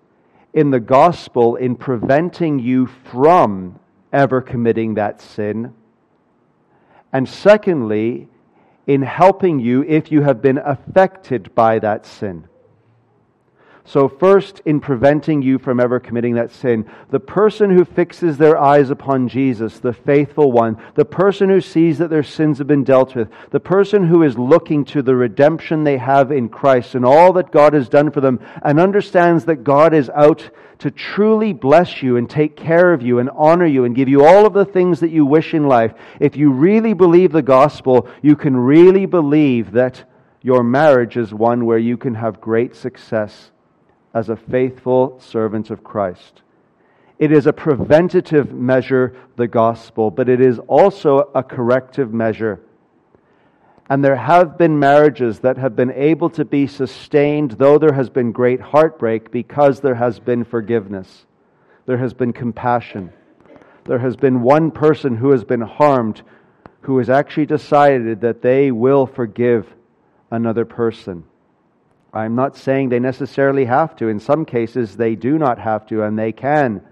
in 0.52 0.72
the 0.72 0.80
gospel, 0.80 1.54
in 1.54 1.76
preventing 1.76 2.58
you 2.58 2.86
from 2.86 3.78
ever 4.12 4.40
committing 4.40 4.94
that 4.94 5.20
sin. 5.20 5.72
And 7.12 7.28
secondly, 7.28 8.26
in 8.88 9.02
helping 9.02 9.60
you 9.60 9.84
if 9.84 10.10
you 10.10 10.22
have 10.22 10.42
been 10.42 10.58
affected 10.58 11.54
by 11.54 11.78
that 11.78 12.04
sin. 12.06 12.48
So, 13.84 14.08
first, 14.08 14.62
in 14.64 14.78
preventing 14.78 15.42
you 15.42 15.58
from 15.58 15.80
ever 15.80 15.98
committing 15.98 16.36
that 16.36 16.52
sin, 16.52 16.88
the 17.10 17.18
person 17.18 17.68
who 17.68 17.84
fixes 17.84 18.38
their 18.38 18.56
eyes 18.56 18.90
upon 18.90 19.26
Jesus, 19.26 19.80
the 19.80 19.92
faithful 19.92 20.52
one, 20.52 20.80
the 20.94 21.04
person 21.04 21.48
who 21.48 21.60
sees 21.60 21.98
that 21.98 22.08
their 22.08 22.22
sins 22.22 22.58
have 22.58 22.68
been 22.68 22.84
dealt 22.84 23.16
with, 23.16 23.28
the 23.50 23.58
person 23.58 24.06
who 24.06 24.22
is 24.22 24.38
looking 24.38 24.84
to 24.84 25.02
the 25.02 25.16
redemption 25.16 25.82
they 25.82 25.98
have 25.98 26.30
in 26.30 26.48
Christ 26.48 26.94
and 26.94 27.04
all 27.04 27.32
that 27.32 27.50
God 27.50 27.74
has 27.74 27.88
done 27.88 28.12
for 28.12 28.20
them, 28.20 28.38
and 28.62 28.78
understands 28.78 29.46
that 29.46 29.64
God 29.64 29.92
is 29.94 30.08
out 30.10 30.48
to 30.78 30.92
truly 30.92 31.52
bless 31.52 32.04
you 32.04 32.16
and 32.16 32.30
take 32.30 32.56
care 32.56 32.92
of 32.92 33.02
you 33.02 33.18
and 33.18 33.30
honor 33.30 33.66
you 33.66 33.84
and 33.84 33.96
give 33.96 34.08
you 34.08 34.24
all 34.24 34.46
of 34.46 34.52
the 34.52 34.64
things 34.64 35.00
that 35.00 35.10
you 35.10 35.26
wish 35.26 35.54
in 35.54 35.66
life, 35.66 35.92
if 36.20 36.36
you 36.36 36.52
really 36.52 36.92
believe 36.92 37.32
the 37.32 37.42
gospel, 37.42 38.08
you 38.22 38.36
can 38.36 38.56
really 38.56 39.06
believe 39.06 39.72
that 39.72 40.04
your 40.40 40.62
marriage 40.62 41.16
is 41.16 41.34
one 41.34 41.66
where 41.66 41.78
you 41.78 41.96
can 41.96 42.14
have 42.14 42.40
great 42.40 42.76
success 42.76 43.50
as 44.14 44.28
a 44.28 44.36
faithful 44.36 45.18
servant 45.20 45.70
of 45.70 45.82
Christ. 45.84 46.42
It 47.18 47.32
is 47.32 47.46
a 47.46 47.52
preventative 47.52 48.52
measure, 48.52 49.16
the 49.36 49.46
gospel, 49.46 50.10
but 50.10 50.28
it 50.28 50.40
is 50.40 50.58
also 50.60 51.30
a 51.34 51.42
corrective 51.42 52.12
measure. 52.12 52.60
And 53.88 54.04
there 54.04 54.16
have 54.16 54.58
been 54.58 54.78
marriages 54.78 55.40
that 55.40 55.58
have 55.58 55.76
been 55.76 55.92
able 55.92 56.30
to 56.30 56.44
be 56.44 56.66
sustained, 56.66 57.52
though 57.52 57.78
there 57.78 57.92
has 57.92 58.10
been 58.10 58.32
great 58.32 58.60
heartbreak, 58.60 59.30
because 59.30 59.80
there 59.80 59.94
has 59.94 60.18
been 60.18 60.44
forgiveness. 60.44 61.26
There 61.86 61.98
has 61.98 62.14
been 62.14 62.32
compassion. 62.32 63.12
There 63.84 63.98
has 63.98 64.16
been 64.16 64.42
one 64.42 64.70
person 64.70 65.16
who 65.16 65.30
has 65.30 65.44
been 65.44 65.60
harmed 65.60 66.22
who 66.82 66.98
has 66.98 67.08
actually 67.08 67.46
decided 67.46 68.20
that 68.20 68.42
they 68.42 68.70
will 68.70 69.06
forgive 69.06 69.66
another 70.30 70.64
person. 70.64 71.24
I'm 72.14 72.34
not 72.34 72.56
saying 72.56 72.88
they 72.88 73.00
necessarily 73.00 73.64
have 73.64 73.96
to. 73.96 74.08
In 74.08 74.20
some 74.20 74.44
cases, 74.44 74.96
they 74.96 75.14
do 75.14 75.38
not 75.38 75.58
have 75.58 75.86
to, 75.86 76.02
and 76.02 76.18
they 76.18 76.32
can 76.32 76.82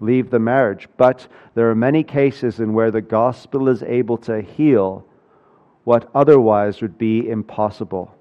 leave 0.00 0.30
the 0.30 0.38
marriage. 0.38 0.88
But 0.96 1.28
there 1.54 1.70
are 1.70 1.74
many 1.74 2.02
cases 2.02 2.60
in 2.60 2.72
where 2.72 2.90
the 2.90 3.02
gospel 3.02 3.68
is 3.68 3.82
able 3.82 4.16
to 4.18 4.40
heal 4.40 5.04
what 5.84 6.10
otherwise 6.14 6.80
would 6.80 6.96
be 6.96 7.28
impossible. 7.28 8.14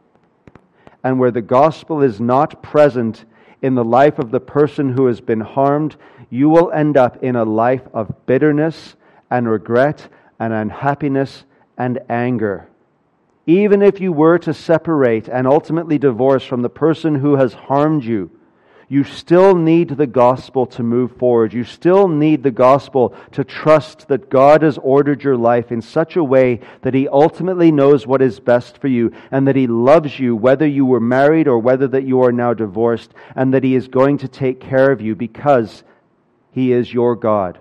And 1.01 1.17
where 1.17 1.31
the 1.31 1.41
gospel 1.41 2.01
is 2.01 2.19
not 2.19 2.61
present 2.61 3.23
in 3.61 3.75
the 3.75 3.85
life 3.85 4.19
of 4.19 4.31
the 4.31 4.39
person 4.41 4.91
who 4.91 5.05
has 5.05 5.21
been 5.21 5.39
harmed, 5.39 5.95
you 6.29 6.49
will 6.49 6.71
end 6.71 6.97
up 6.97 7.23
in 7.23 7.37
a 7.37 7.45
life 7.45 7.87
of 7.93 8.25
bitterness 8.25 8.95
and 9.31 9.49
regret 9.49 10.09
and 10.39 10.51
unhappiness 10.51 11.45
and 11.77 11.99
anger 12.09 12.68
even 13.49 13.81
if 13.81 13.99
you 13.99 14.11
were 14.11 14.37
to 14.37 14.53
separate 14.53 15.27
and 15.27 15.47
ultimately 15.47 15.97
divorce 15.97 16.43
from 16.43 16.61
the 16.61 16.69
person 16.69 17.15
who 17.15 17.35
has 17.35 17.53
harmed 17.53 18.03
you, 18.03 18.29
you 18.87 19.03
still 19.03 19.55
need 19.55 19.89
the 19.89 20.07
gospel 20.07 20.67
to 20.67 20.83
move 20.83 21.17
forward. 21.17 21.53
You 21.53 21.63
still 21.63 22.07
need 22.07 22.43
the 22.43 22.51
gospel 22.51 23.15
to 23.31 23.43
trust 23.43 24.07
that 24.07 24.29
God 24.29 24.61
has 24.61 24.77
ordered 24.79 25.23
your 25.23 25.37
life 25.37 25.71
in 25.71 25.81
such 25.81 26.15
a 26.15 26.23
way 26.23 26.59
that 26.81 26.93
He 26.93 27.07
ultimately 27.07 27.71
knows 27.71 28.05
what 28.05 28.21
is 28.21 28.39
best 28.39 28.79
for 28.79 28.87
you 28.87 29.13
and 29.31 29.47
that 29.47 29.55
He 29.55 29.67
loves 29.67 30.19
you, 30.19 30.35
whether 30.35 30.67
you 30.67 30.85
were 30.85 30.99
married 30.99 31.47
or 31.47 31.59
whether 31.59 31.87
that 31.87 32.03
you 32.03 32.23
are 32.23 32.31
now 32.31 32.53
divorced, 32.53 33.13
and 33.35 33.53
that 33.53 33.63
He 33.63 33.75
is 33.75 33.87
going 33.87 34.19
to 34.19 34.27
take 34.27 34.59
care 34.59 34.91
of 34.91 35.01
you 35.01 35.15
because 35.15 35.83
He 36.51 36.71
is 36.71 36.93
your 36.93 37.15
God. 37.15 37.59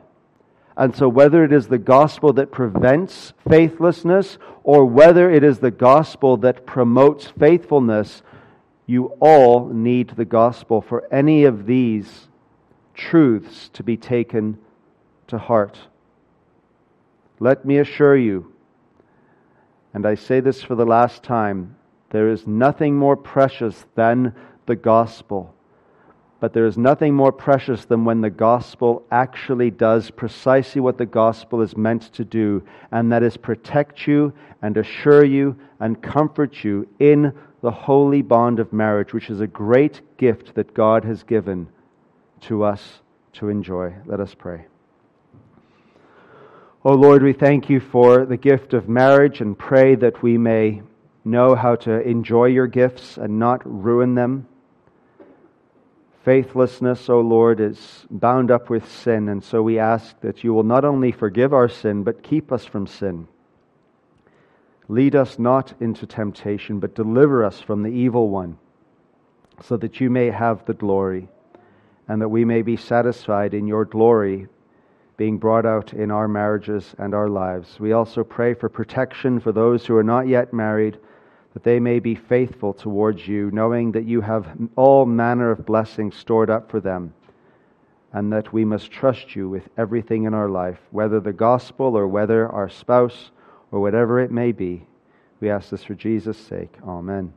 And 0.78 0.94
so, 0.94 1.08
whether 1.08 1.42
it 1.42 1.52
is 1.52 1.66
the 1.66 1.76
gospel 1.76 2.32
that 2.34 2.52
prevents 2.52 3.32
faithlessness 3.48 4.38
or 4.62 4.84
whether 4.84 5.28
it 5.28 5.42
is 5.42 5.58
the 5.58 5.72
gospel 5.72 6.36
that 6.36 6.66
promotes 6.66 7.26
faithfulness, 7.26 8.22
you 8.86 9.06
all 9.18 9.66
need 9.66 10.10
the 10.10 10.24
gospel 10.24 10.80
for 10.80 11.12
any 11.12 11.42
of 11.42 11.66
these 11.66 12.28
truths 12.94 13.70
to 13.70 13.82
be 13.82 13.96
taken 13.96 14.56
to 15.26 15.36
heart. 15.36 15.76
Let 17.40 17.64
me 17.64 17.78
assure 17.78 18.16
you, 18.16 18.52
and 19.92 20.06
I 20.06 20.14
say 20.14 20.38
this 20.38 20.62
for 20.62 20.76
the 20.76 20.86
last 20.86 21.24
time, 21.24 21.74
there 22.10 22.28
is 22.28 22.46
nothing 22.46 22.96
more 22.96 23.16
precious 23.16 23.84
than 23.96 24.32
the 24.66 24.76
gospel. 24.76 25.54
But 26.40 26.52
there 26.52 26.66
is 26.66 26.78
nothing 26.78 27.14
more 27.14 27.32
precious 27.32 27.84
than 27.84 28.04
when 28.04 28.20
the 28.20 28.30
gospel 28.30 29.04
actually 29.10 29.70
does 29.70 30.10
precisely 30.10 30.80
what 30.80 30.96
the 30.96 31.06
gospel 31.06 31.62
is 31.62 31.76
meant 31.76 32.12
to 32.14 32.24
do, 32.24 32.62
and 32.92 33.10
that 33.10 33.24
is 33.24 33.36
protect 33.36 34.06
you 34.06 34.32
and 34.62 34.76
assure 34.76 35.24
you 35.24 35.56
and 35.80 36.00
comfort 36.00 36.62
you 36.62 36.88
in 37.00 37.32
the 37.60 37.70
holy 37.72 38.22
bond 38.22 38.60
of 38.60 38.72
marriage, 38.72 39.12
which 39.12 39.30
is 39.30 39.40
a 39.40 39.46
great 39.48 40.00
gift 40.16 40.54
that 40.54 40.74
God 40.74 41.04
has 41.04 41.24
given 41.24 41.68
to 42.42 42.62
us 42.62 43.00
to 43.32 43.48
enjoy. 43.48 43.92
Let 44.06 44.20
us 44.20 44.34
pray. 44.34 44.66
O 46.84 46.92
oh 46.92 46.94
Lord, 46.94 47.24
we 47.24 47.32
thank 47.32 47.68
you 47.68 47.80
for 47.80 48.24
the 48.24 48.36
gift 48.36 48.74
of 48.74 48.88
marriage 48.88 49.40
and 49.40 49.58
pray 49.58 49.96
that 49.96 50.22
we 50.22 50.38
may 50.38 50.82
know 51.24 51.56
how 51.56 51.74
to 51.74 52.00
enjoy 52.00 52.46
your 52.46 52.68
gifts 52.68 53.16
and 53.18 53.40
not 53.40 53.60
ruin 53.64 54.14
them. 54.14 54.46
Faithlessness, 56.24 57.08
O 57.08 57.20
Lord, 57.20 57.60
is 57.60 58.06
bound 58.10 58.50
up 58.50 58.68
with 58.68 58.90
sin, 58.90 59.28
and 59.28 59.42
so 59.42 59.62
we 59.62 59.78
ask 59.78 60.20
that 60.20 60.42
you 60.42 60.52
will 60.52 60.64
not 60.64 60.84
only 60.84 61.12
forgive 61.12 61.54
our 61.54 61.68
sin, 61.68 62.02
but 62.02 62.22
keep 62.22 62.50
us 62.52 62.64
from 62.64 62.86
sin. 62.86 63.28
Lead 64.88 65.14
us 65.14 65.38
not 65.38 65.74
into 65.80 66.06
temptation, 66.06 66.80
but 66.80 66.94
deliver 66.94 67.44
us 67.44 67.60
from 67.60 67.82
the 67.82 67.90
evil 67.90 68.30
one, 68.30 68.58
so 69.62 69.76
that 69.76 70.00
you 70.00 70.10
may 70.10 70.26
have 70.30 70.64
the 70.64 70.74
glory, 70.74 71.28
and 72.08 72.20
that 72.20 72.28
we 72.28 72.44
may 72.44 72.62
be 72.62 72.76
satisfied 72.76 73.54
in 73.54 73.66
your 73.66 73.84
glory 73.84 74.48
being 75.16 75.36
brought 75.36 75.66
out 75.66 75.92
in 75.92 76.10
our 76.10 76.28
marriages 76.28 76.94
and 76.98 77.12
our 77.12 77.28
lives. 77.28 77.78
We 77.78 77.92
also 77.92 78.24
pray 78.24 78.54
for 78.54 78.68
protection 78.68 79.40
for 79.40 79.52
those 79.52 79.84
who 79.84 79.96
are 79.96 80.04
not 80.04 80.28
yet 80.28 80.52
married 80.52 80.98
that 81.58 81.64
they 81.64 81.80
may 81.80 81.98
be 81.98 82.14
faithful 82.14 82.72
towards 82.72 83.26
you, 83.26 83.50
knowing 83.50 83.90
that 83.90 84.04
you 84.04 84.20
have 84.20 84.46
all 84.76 85.04
manner 85.04 85.50
of 85.50 85.66
blessings 85.66 86.14
stored 86.14 86.48
up 86.48 86.70
for 86.70 86.78
them, 86.78 87.12
and 88.12 88.32
that 88.32 88.52
we 88.52 88.64
must 88.64 88.92
trust 88.92 89.34
you 89.34 89.48
with 89.48 89.68
everything 89.76 90.22
in 90.22 90.34
our 90.34 90.48
life, 90.48 90.78
whether 90.92 91.18
the 91.18 91.32
gospel 91.32 91.98
or 91.98 92.06
whether 92.06 92.48
our 92.48 92.68
spouse 92.68 93.32
or 93.72 93.80
whatever 93.80 94.20
it 94.20 94.30
may 94.30 94.52
be. 94.52 94.86
We 95.40 95.50
ask 95.50 95.70
this 95.70 95.82
for 95.82 95.94
Jesus' 95.94 96.38
sake. 96.38 96.76
Amen. 96.86 97.32